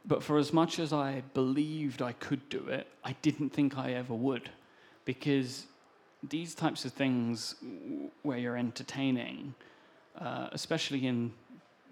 [0.05, 3.93] But for as much as I believed I could do it, I didn't think I
[3.93, 4.49] ever would,
[5.05, 5.65] because
[6.29, 7.55] these types of things
[8.21, 9.55] where you're entertaining,
[10.19, 11.33] uh, especially in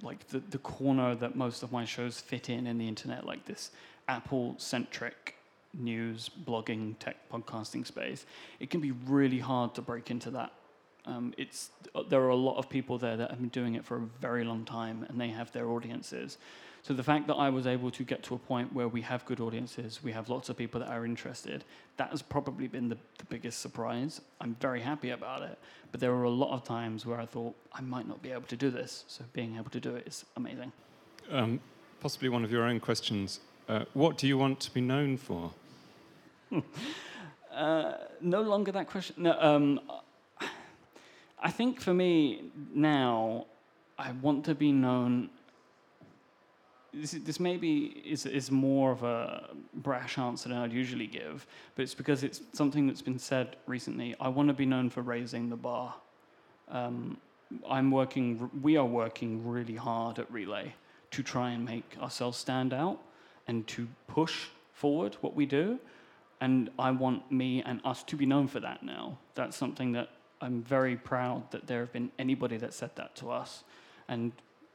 [0.02, 3.46] like the, the corner that most of my shows fit in in the internet, like
[3.46, 3.72] this
[4.08, 5.36] Apple centric
[5.74, 8.26] news, blogging, tech, podcasting space,
[8.60, 10.52] it can be really hard to break into that.
[11.06, 11.70] Um, it's
[12.10, 14.44] there are a lot of people there that have been doing it for a very
[14.44, 16.38] long time, and they have their audiences.
[16.82, 19.26] So the fact that I was able to get to a point where we have
[19.26, 21.64] good audiences, we have lots of people that are interested,
[21.98, 24.22] that has probably been the, the biggest surprise.
[24.40, 25.58] I'm very happy about it,
[25.92, 28.48] but there were a lot of times where I thought I might not be able
[28.48, 29.04] to do this.
[29.08, 30.72] So being able to do it is amazing.
[31.30, 31.60] Um,
[32.00, 33.40] possibly one of your own questions.
[33.68, 35.52] Uh, what do you want to be known for?
[37.52, 39.16] Uh, no longer that question.
[39.18, 39.82] No, um,
[41.42, 43.48] I think for me now,
[43.98, 45.30] I want to be known.
[46.94, 51.84] This, this maybe is, is more of a brash answer than I'd usually give, but
[51.84, 54.16] it's because it's something that's been said recently.
[54.20, 55.96] I want to be known for raising the bar.
[56.70, 57.18] Um,
[57.70, 58.50] I'm working.
[58.62, 60.74] We are working really hard at Relay
[61.12, 63.00] to try and make ourselves stand out
[63.48, 65.80] and to push forward what we do
[66.42, 69.18] And I want me and us to be known for that now.
[69.36, 70.10] That's something that
[70.42, 73.64] I'm very proud that there have been anybody that said that to us.
[74.08, 74.32] And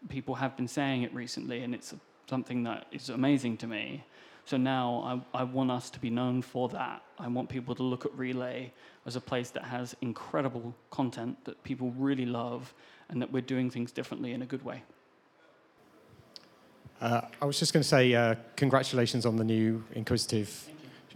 [0.09, 1.95] people have been saying it recently, and it's
[2.29, 4.05] something that is amazing to me.
[4.47, 7.03] So now I, I want us to be known for that.
[7.19, 8.73] I want people to look at Relay
[9.07, 12.75] as a place that has incredible content that people really love
[13.09, 14.83] and that we're doing things differently in a good way.
[17.01, 20.69] Uh, I was just going to say uh, congratulations on the new Inquisitive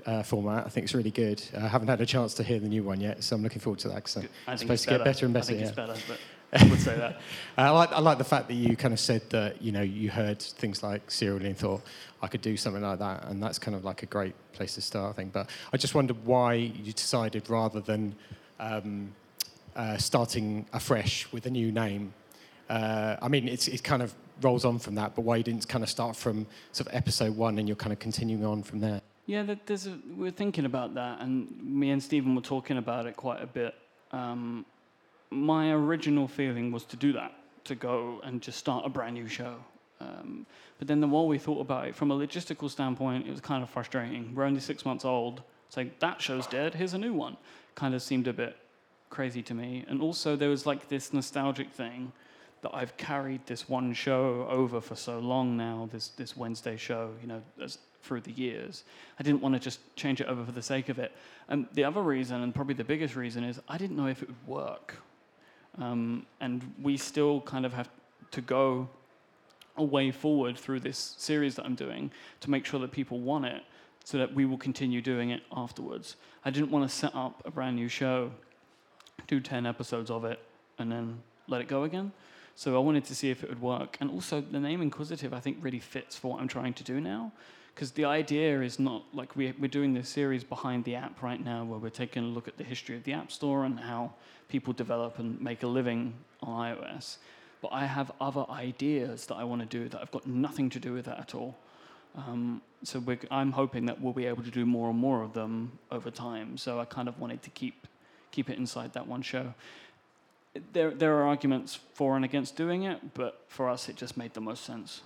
[0.07, 0.67] uh, format.
[0.67, 1.43] I think it's really good.
[1.57, 3.81] I haven't had a chance to hear the new one yet, so I'm looking forward
[3.81, 5.05] to that because I it's supposed it's to get better.
[5.05, 5.47] better and I better.
[5.47, 5.67] think yeah.
[5.67, 6.19] it's better, but
[6.53, 7.17] I would say that.
[7.59, 9.83] Uh, I, like, I like the fact that you kind of said that you know
[9.83, 11.83] you heard things like Serial and thought
[12.23, 14.81] I could do something like that, and that's kind of like a great place to
[14.81, 15.15] start.
[15.15, 18.15] I think, but I just wondered why you decided rather than
[18.59, 19.15] um,
[19.77, 22.13] uh, starting afresh with a new name.
[22.69, 25.67] Uh, I mean, it's, it kind of rolls on from that, but why you didn't
[25.69, 28.81] kind of start from sort of episode one and you're kind of continuing on from
[28.81, 29.01] there?
[29.27, 33.07] Yeah, that there's a, we're thinking about that, and me and Stephen were talking about
[33.07, 33.75] it quite a bit.
[34.11, 34.65] Um,
[35.31, 37.33] my original feeling was to do that,
[37.65, 39.57] to go and just start a brand new show.
[40.01, 40.47] Um,
[40.79, 43.63] but then the more we thought about it, from a logistical standpoint, it was kind
[43.63, 44.35] of frustrating.
[44.35, 45.43] We're only six months old.
[45.67, 47.37] It's like, that show's dead, here's a new one.
[47.75, 48.57] Kind of seemed a bit
[49.11, 49.85] crazy to me.
[49.89, 52.13] And also, there was like this nostalgic thing
[52.63, 57.11] that I've carried this one show over for so long now, this, this Wednesday show,
[57.21, 58.85] you know, as, through the years.
[59.19, 61.13] I didn't want to just change it over for the sake of it.
[61.49, 64.29] And the other reason, and probably the biggest reason, is I didn't know if it
[64.29, 64.97] would work.
[65.81, 67.89] Um, and we still kind of have
[68.33, 68.89] to go
[69.77, 72.11] a way forward through this series that I'm doing
[72.41, 73.63] to make sure that people want it
[74.05, 76.17] so that we will continue doing it afterwards.
[76.45, 78.33] I didn't want to set up a brand new show,
[79.27, 80.41] do 10 episodes of it,
[80.79, 82.13] and then let it go again.
[82.55, 83.97] So I wanted to see if it would work.
[84.01, 87.01] And also, the name Inquisitive, I think, really fits for what I'm trying to do
[87.01, 87.31] now.
[87.79, 91.41] Because the idea is not like we, we're doing this series behind the app right
[91.41, 94.15] now where we're taking a look at the history of the App Store and how
[94.49, 96.13] people develop and make a living
[96.43, 97.19] on iOS.
[97.63, 100.81] But I have other ideas that I want to do that i've got nothing to
[100.81, 101.57] do with that at all.
[102.17, 103.01] Um, so
[103.31, 106.57] I'm hoping that we'll be able to do more and more of them over time.
[106.57, 107.87] So I kind of wanted to keep
[108.33, 109.55] keep it inside that one show.
[110.73, 114.35] There there are arguments for and against doing it, but for us it just made
[114.35, 115.03] the most sense.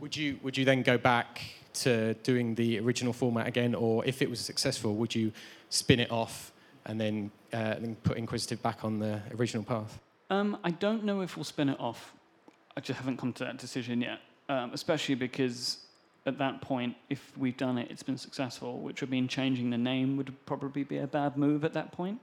[0.00, 1.42] Would you would you then go back
[1.72, 5.32] to doing the original format again, or if it was successful, would you
[5.68, 6.52] spin it off
[6.86, 9.98] and then uh, then put Inquisitive back on the original path?
[10.30, 12.14] Um, I don't know if we'll spin it off.
[12.76, 15.78] I just haven't come to that decision yet, um, especially because
[16.24, 19.78] at that point, if we've done it, it's been successful, which would mean changing the
[19.78, 22.20] name would probably be a bad move at that point,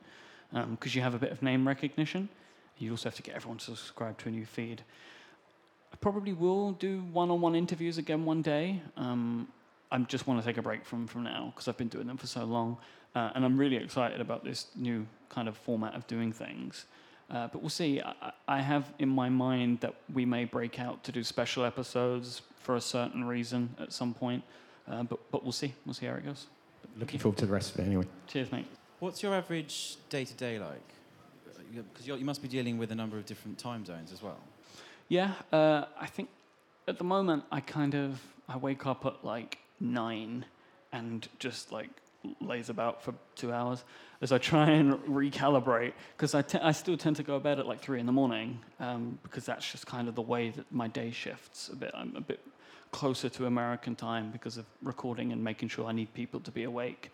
[0.71, 2.30] because you have a bit of name recognition.
[2.78, 4.84] You also have to get everyone to subscribe to a new feed.
[5.91, 8.81] I probably will do one-on-one interviews again one day.
[8.97, 9.47] Um,
[9.91, 12.17] I just want to take a break from from now because I've been doing them
[12.17, 12.77] for so long,
[13.15, 16.85] uh, and I'm really excited about this new kind of format of doing things.
[17.29, 18.01] Uh, but we'll see.
[18.01, 22.41] I, I have in my mind that we may break out to do special episodes
[22.59, 24.43] for a certain reason at some point.
[24.89, 25.73] Uh, but but we'll see.
[25.85, 26.47] We'll see how it goes.
[26.97, 28.05] Looking forward to the rest of it anyway.
[28.27, 28.67] Cheers, mate.
[28.99, 30.81] What's your average day to day like?
[31.73, 34.39] Because you must be dealing with a number of different time zones as well.
[35.09, 36.29] Yeah, uh, I think
[36.87, 40.45] at the moment I kind of I wake up at like nine
[40.91, 41.89] and just like
[42.41, 43.83] lays about for two hours
[44.21, 47.59] as I try and recalibrate because I, te- I still tend to go to bed
[47.59, 50.65] at like three in the morning um, because that's just kind of the way that
[50.71, 51.91] my day shifts a bit.
[51.93, 52.39] I'm a bit
[52.91, 56.63] closer to American time because of recording and making sure I need people to be
[56.63, 57.11] awake.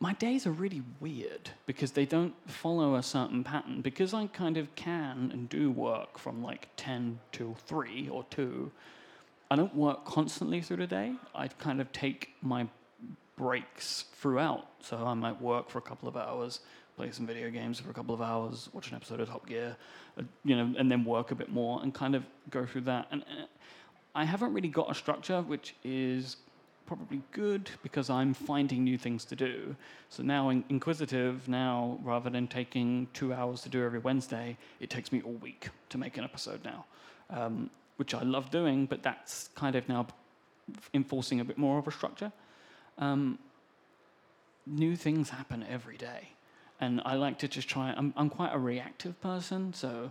[0.00, 3.80] My days are really weird because they don't follow a certain pattern.
[3.80, 8.70] Because I kind of can and do work from like 10 till 3 or 2,
[9.50, 11.14] I don't work constantly through the day.
[11.34, 12.68] I kind of take my
[13.36, 14.68] breaks throughout.
[14.80, 16.60] So I might work for a couple of hours,
[16.96, 19.76] play some video games for a couple of hours, watch an episode of Top Gear,
[20.16, 23.08] uh, you know, and then work a bit more and kind of go through that.
[23.10, 23.46] And uh,
[24.14, 26.36] I haven't really got a structure, which is
[26.88, 29.76] probably good because I'm finding new things to do.
[30.08, 34.88] So now in Inquisitive, now rather than taking two hours to do every Wednesday, it
[34.88, 36.86] takes me all week to make an episode now,
[37.28, 37.68] um,
[37.98, 40.06] which I love doing, but that's kind of now
[40.94, 42.32] enforcing a bit more of a structure.
[42.96, 43.38] Um,
[44.66, 46.30] new things happen every day.
[46.80, 50.10] And I like to just try, I'm, I'm quite a reactive person, so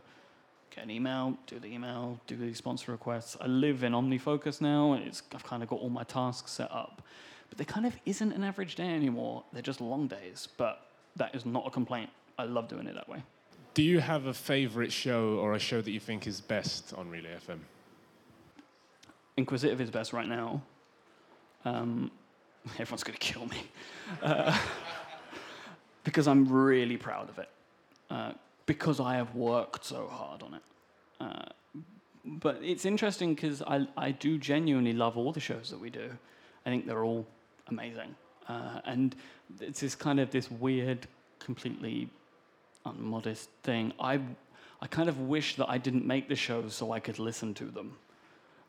[0.74, 3.38] get an email, do the email, do the sponsor requests.
[3.40, 6.72] I live in OmniFocus now, and it's, I've kind of got all my tasks set
[6.72, 7.02] up.
[7.50, 9.44] But there kind of isn't an average day anymore.
[9.54, 12.10] They're just long days, but that is not a complaint.
[12.38, 13.24] I love doing it that way.
[13.74, 17.10] Do you have a favorite show or a show that you think is best on
[17.10, 17.60] Relay FM?
[19.38, 20.62] Inquisitive is best right now.
[21.64, 22.12] Um,
[22.80, 23.64] everyone's going to kill me.
[24.24, 24.58] Uh,
[26.06, 27.50] because I'm really proud of it.
[28.10, 28.32] Uh,
[28.68, 30.62] because I have worked so hard on it.
[31.20, 31.46] Uh,
[32.24, 36.12] but it's interesting because I, I do genuinely love all the shows that we do.
[36.66, 37.26] I think they're all
[37.70, 38.16] amazing.
[38.48, 39.16] Uh, and
[39.60, 41.08] it's this kind of this weird,
[41.40, 42.10] completely
[42.86, 43.94] unmodest thing.
[44.00, 44.20] I,
[44.82, 47.66] I kind of wish that I didn't make the shows so I could listen to
[47.66, 47.98] them.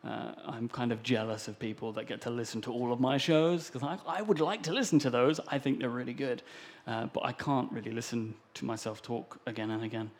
[0.04, 3.18] Uh, I'm kind of jealous of people that get to listen to all of my
[3.18, 5.40] shows because I, I, would like to listen to those.
[5.48, 6.42] I think they're really good.
[6.86, 10.12] Uh, but I can't really listen to myself talk again and again.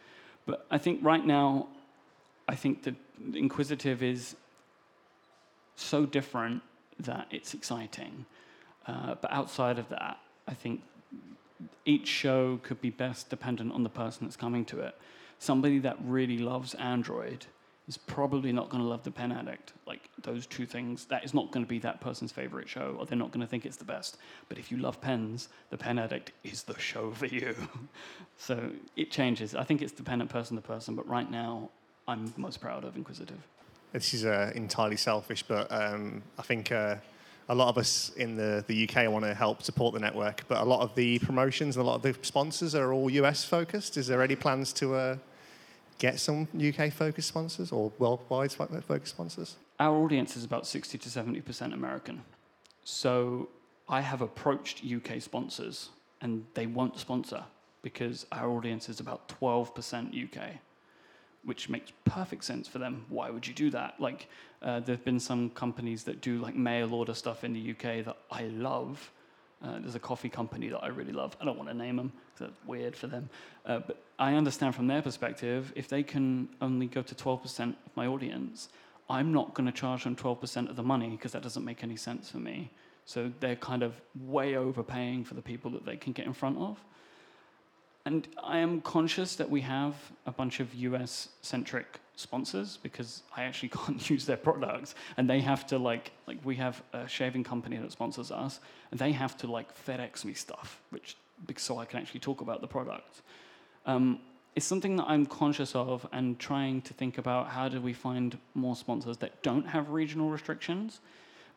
[0.46, 1.68] But I think right now,
[2.48, 2.96] I think that
[3.34, 4.34] Inquisitive is
[5.76, 6.62] so different
[7.00, 8.26] that it's exciting.
[8.86, 10.18] Uh, but outside of that,
[10.48, 10.82] I think
[11.84, 14.96] each show could be best dependent on the person that's coming to it.
[15.38, 17.46] Somebody that really loves Android
[17.88, 19.72] is probably not going to love The Pen Addict.
[19.86, 23.06] Like those two things, that is not going to be that person's favorite show, or
[23.06, 24.18] they're not going to think it's the best.
[24.48, 27.54] But if you love pens, The Pen Addict is the show for you.
[28.36, 29.54] so it changes.
[29.54, 31.70] I think it's dependent person to person, but right now,
[32.06, 33.40] I'm most proud of Inquisitive.
[33.92, 36.70] This is uh, entirely selfish, but um, I think.
[36.70, 36.96] Uh,
[37.50, 40.58] a lot of us in the, the UK want to help support the network, but
[40.58, 43.96] a lot of the promotions and a lot of the sponsors are all US focused.
[43.96, 45.16] Is there any plans to uh,
[45.98, 49.56] get some UK focused sponsors or worldwide focused sponsors?
[49.78, 52.22] Our audience is about 60 to 70% American.
[52.84, 53.48] So
[53.88, 55.90] I have approached UK sponsors
[56.20, 57.44] and they won't sponsor
[57.82, 60.56] because our audience is about 12% UK,
[61.44, 63.04] which makes perfect sense for them.
[63.08, 64.00] Why would you do that?
[64.00, 64.28] Like,
[64.62, 68.04] uh, there have been some companies that do like mail order stuff in the UK
[68.04, 69.12] that I love
[69.64, 71.36] uh, there's a coffee company that I really love.
[71.40, 73.28] I don't want to name them because that's weird for them.
[73.66, 77.96] Uh, but I understand from their perspective, if they can only go to 12% of
[77.96, 78.68] my audience,
[79.10, 81.96] I'm not going to charge them 12% of the money because that doesn't make any
[81.96, 82.70] sense for me.
[83.04, 83.94] So they're kind of
[84.26, 86.78] way overpaying for the people that they can get in front of.
[88.04, 89.94] And I am conscious that we have
[90.24, 95.40] a bunch of US centric sponsors because I actually can't use their products and they
[95.40, 98.60] have to like like we have a shaving company that sponsors us
[98.90, 101.16] and they have to like FedEx me stuff which
[101.56, 103.22] so I can actually talk about the product.
[103.86, 104.20] Um,
[104.56, 108.36] it's something that I'm conscious of and trying to think about how do we find
[108.54, 111.00] more sponsors that don't have regional restrictions,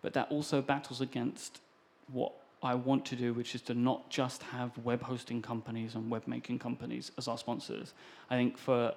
[0.03, 1.62] but that also battles against
[2.12, 6.12] what I want to do, which is to not just have web hosting companies and
[6.12, 7.93] web making companies as our sponsors.
[8.30, 8.93] I think for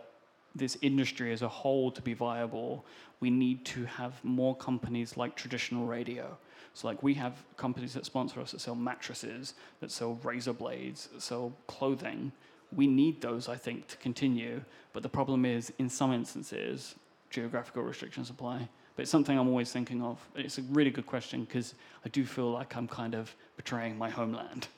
[0.55, 2.85] this industry as a whole to be viable,
[3.21, 6.37] we need to have more companies like traditional radio.
[6.75, 11.09] So, like, we have companies that sponsor us that sell mattresses, that sell razor blades,
[11.09, 12.33] that sell clothing.
[12.75, 14.61] We need those, I think, to continue.
[14.93, 16.97] But the problem is, in some instances,
[17.31, 18.69] geographical restrictions apply.
[18.97, 20.19] But it's something I'm always thinking of.
[20.37, 21.75] It's a really good question because
[22.05, 24.69] I do feel like I'm kind of betraying my homeland.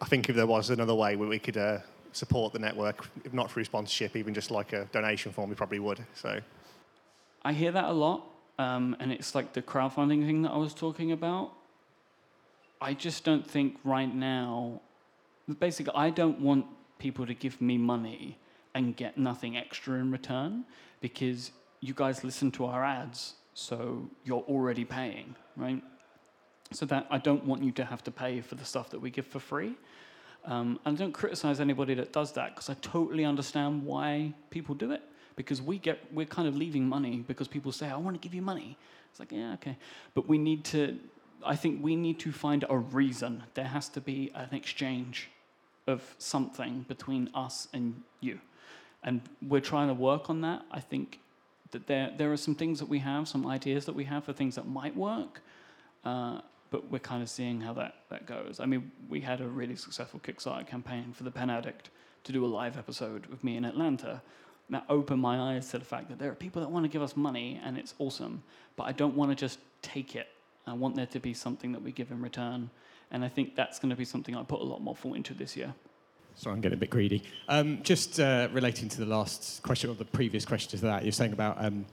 [0.00, 1.78] I think if there was another way where we could uh,
[2.12, 5.78] support the network, if not through sponsorship, even just like a donation form, we probably
[5.78, 6.04] would.
[6.14, 6.40] So,
[7.42, 8.26] I hear that a lot,
[8.58, 11.52] um, and it's like the crowdfunding thing that I was talking about.
[12.80, 14.80] I just don't think right now.
[15.58, 16.66] Basically, I don't want
[16.98, 18.38] people to give me money
[18.74, 20.64] and get nothing extra in return
[21.00, 25.82] because you guys listen to our ads, so you're already paying, right?
[26.72, 29.10] So that I don't want you to have to pay for the stuff that we
[29.10, 29.74] give for free.
[30.48, 34.74] Um, and I don't criticize anybody that does that because I totally understand why people
[34.74, 35.02] do it.
[35.36, 38.34] Because we get, we're kind of leaving money because people say, I want to give
[38.34, 38.76] you money.
[39.10, 39.76] It's like, yeah, okay.
[40.14, 40.98] But we need to,
[41.44, 43.44] I think we need to find a reason.
[43.54, 45.28] There has to be an exchange
[45.86, 48.40] of something between us and you.
[49.04, 50.62] And we're trying to work on that.
[50.72, 51.20] I think
[51.70, 54.32] that there, there are some things that we have, some ideas that we have for
[54.32, 55.42] things that might work.
[56.04, 56.40] Uh,
[56.70, 58.60] but we're kind of seeing how that, that goes.
[58.60, 61.90] I mean, we had a really successful Kickstarter campaign for The Pen Addict
[62.24, 64.22] to do a live episode with me in Atlanta.
[64.70, 67.00] That opened my eyes to the fact that there are people that want to give
[67.00, 68.42] us money, and it's awesome.
[68.76, 70.28] But I don't want to just take it.
[70.66, 72.68] I want there to be something that we give in return.
[73.10, 75.32] And I think that's going to be something I put a lot more thought into
[75.32, 75.74] this year.
[76.34, 77.24] Sorry, I'm getting a bit greedy.
[77.48, 81.12] Um, just uh, relating to the last question or the previous question to that, you're
[81.12, 81.86] saying about um,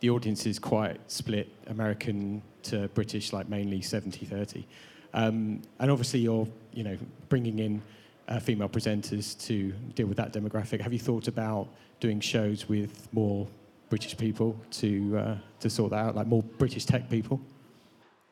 [0.00, 4.66] the audience is quite split American to British, like mainly 70 30.
[5.14, 6.96] Um, and obviously, you're you know,
[7.28, 7.82] bringing in
[8.28, 10.80] uh, female presenters to deal with that demographic.
[10.80, 11.68] Have you thought about
[12.00, 13.46] doing shows with more
[13.88, 17.40] British people to, uh, to sort that out, like more British tech people?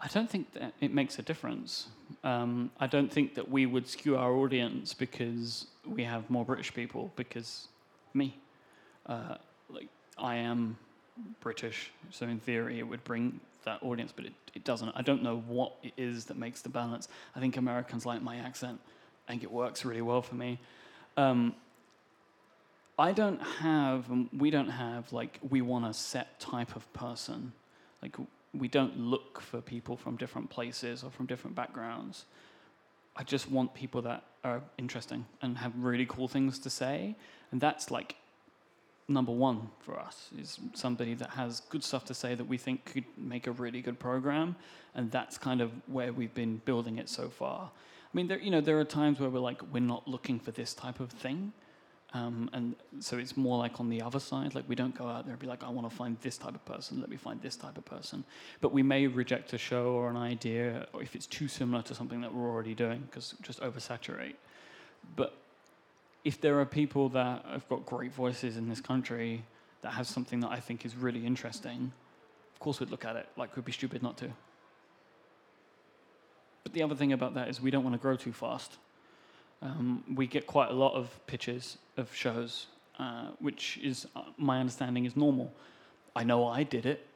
[0.01, 1.89] I don't think that it makes a difference.
[2.23, 6.75] Um, I don't think that we would skew our audience because we have more British
[6.75, 7.69] people, because
[8.13, 8.37] me.
[9.07, 9.37] Uh,
[9.71, 9.89] like,
[10.19, 10.77] I am
[11.41, 14.91] British, so in theory, it would bring that audience, but it, it doesn't.
[14.95, 17.09] I don't know what it is that makes the balance.
[17.35, 18.81] I think Americans like my accent.
[19.27, 20.59] I think it works really well for me.
[21.17, 21.55] Um,
[22.99, 27.53] I don't have, and we don't have, like, we want a set type of person.
[28.03, 28.17] Like,
[28.53, 32.25] we don't look for people from different places or from different backgrounds.
[33.17, 37.17] I just want people that are interesting and have really cool things to say.
[37.51, 38.17] And that's like
[39.09, 42.85] number one for us is somebody that has good stuff to say that we think
[42.87, 44.57] could make a really good program.
[44.95, 47.71] And that's kind of where we've been building it so far.
[47.71, 50.53] I mean, there, you know, there are times where we're like, we're not looking for
[50.53, 51.53] this type of thing.
[52.15, 55.25] Um, and so it's more like on the other side, like we don't go out
[55.25, 57.43] there and be like, I want to find this type of person, let me find
[57.43, 58.23] this type of person.
[58.61, 61.95] But we may reject a show or an idea or if it's too similar to
[61.95, 64.35] something that we're already doing, because just oversaturate.
[65.17, 65.37] But
[66.25, 69.45] if there are people that have got great voices in this country
[69.83, 71.93] that have something that I think is really interesting,
[72.55, 73.29] of course we'd look at it.
[73.37, 74.31] Like, we'd be stupid not to.
[76.63, 78.79] But the other thing about that is we don't want to grow too fast.
[79.61, 82.67] Um, we get quite a lot of pitches of shows,
[82.99, 85.53] uh, which is, uh, my understanding, is normal.
[86.17, 87.07] I know I did it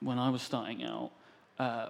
[0.00, 1.10] when I was starting out.
[1.58, 1.88] Uh,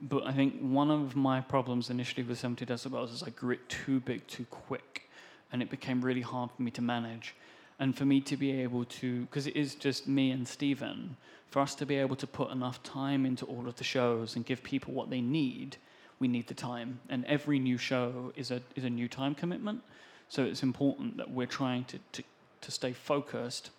[0.00, 3.68] but I think one of my problems initially with 70 decibels is I grew it
[3.68, 5.08] too big too quick,
[5.52, 7.34] and it became really hard for me to manage.
[7.78, 11.16] And for me to be able to, because it is just me and Stephen,
[11.50, 14.46] for us to be able to put enough time into all of the shows and
[14.46, 15.76] give people what they need,
[16.18, 17.00] we need the time.
[17.08, 19.82] And every new show is a, is a new time commitment.
[20.28, 22.22] So it's important that we're trying to, to,
[22.62, 23.70] to stay focused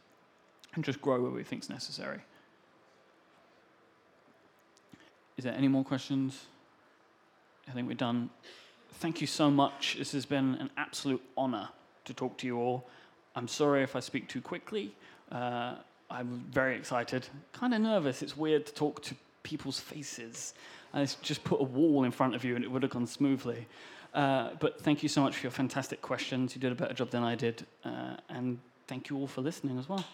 [0.75, 2.19] and just grow where we think is necessary.
[5.37, 6.45] Is there any more questions?
[7.67, 8.29] I think we're done.
[8.93, 9.95] Thank you so much.
[9.97, 11.69] This has been an absolute honor
[12.05, 12.87] to talk to you all.
[13.35, 14.95] I'm sorry if I speak too quickly.
[15.31, 15.75] Uh,
[16.09, 18.21] I'm very excited, kind of nervous.
[18.21, 20.53] It's weird to talk to people's faces.
[20.93, 23.67] I just put a wall in front of you and it would have gone smoothly.
[24.13, 26.55] Uh, but thank you so much for your fantastic questions.
[26.55, 27.65] You did a better job than I did.
[27.83, 30.05] Uh, and thank you all for listening as well.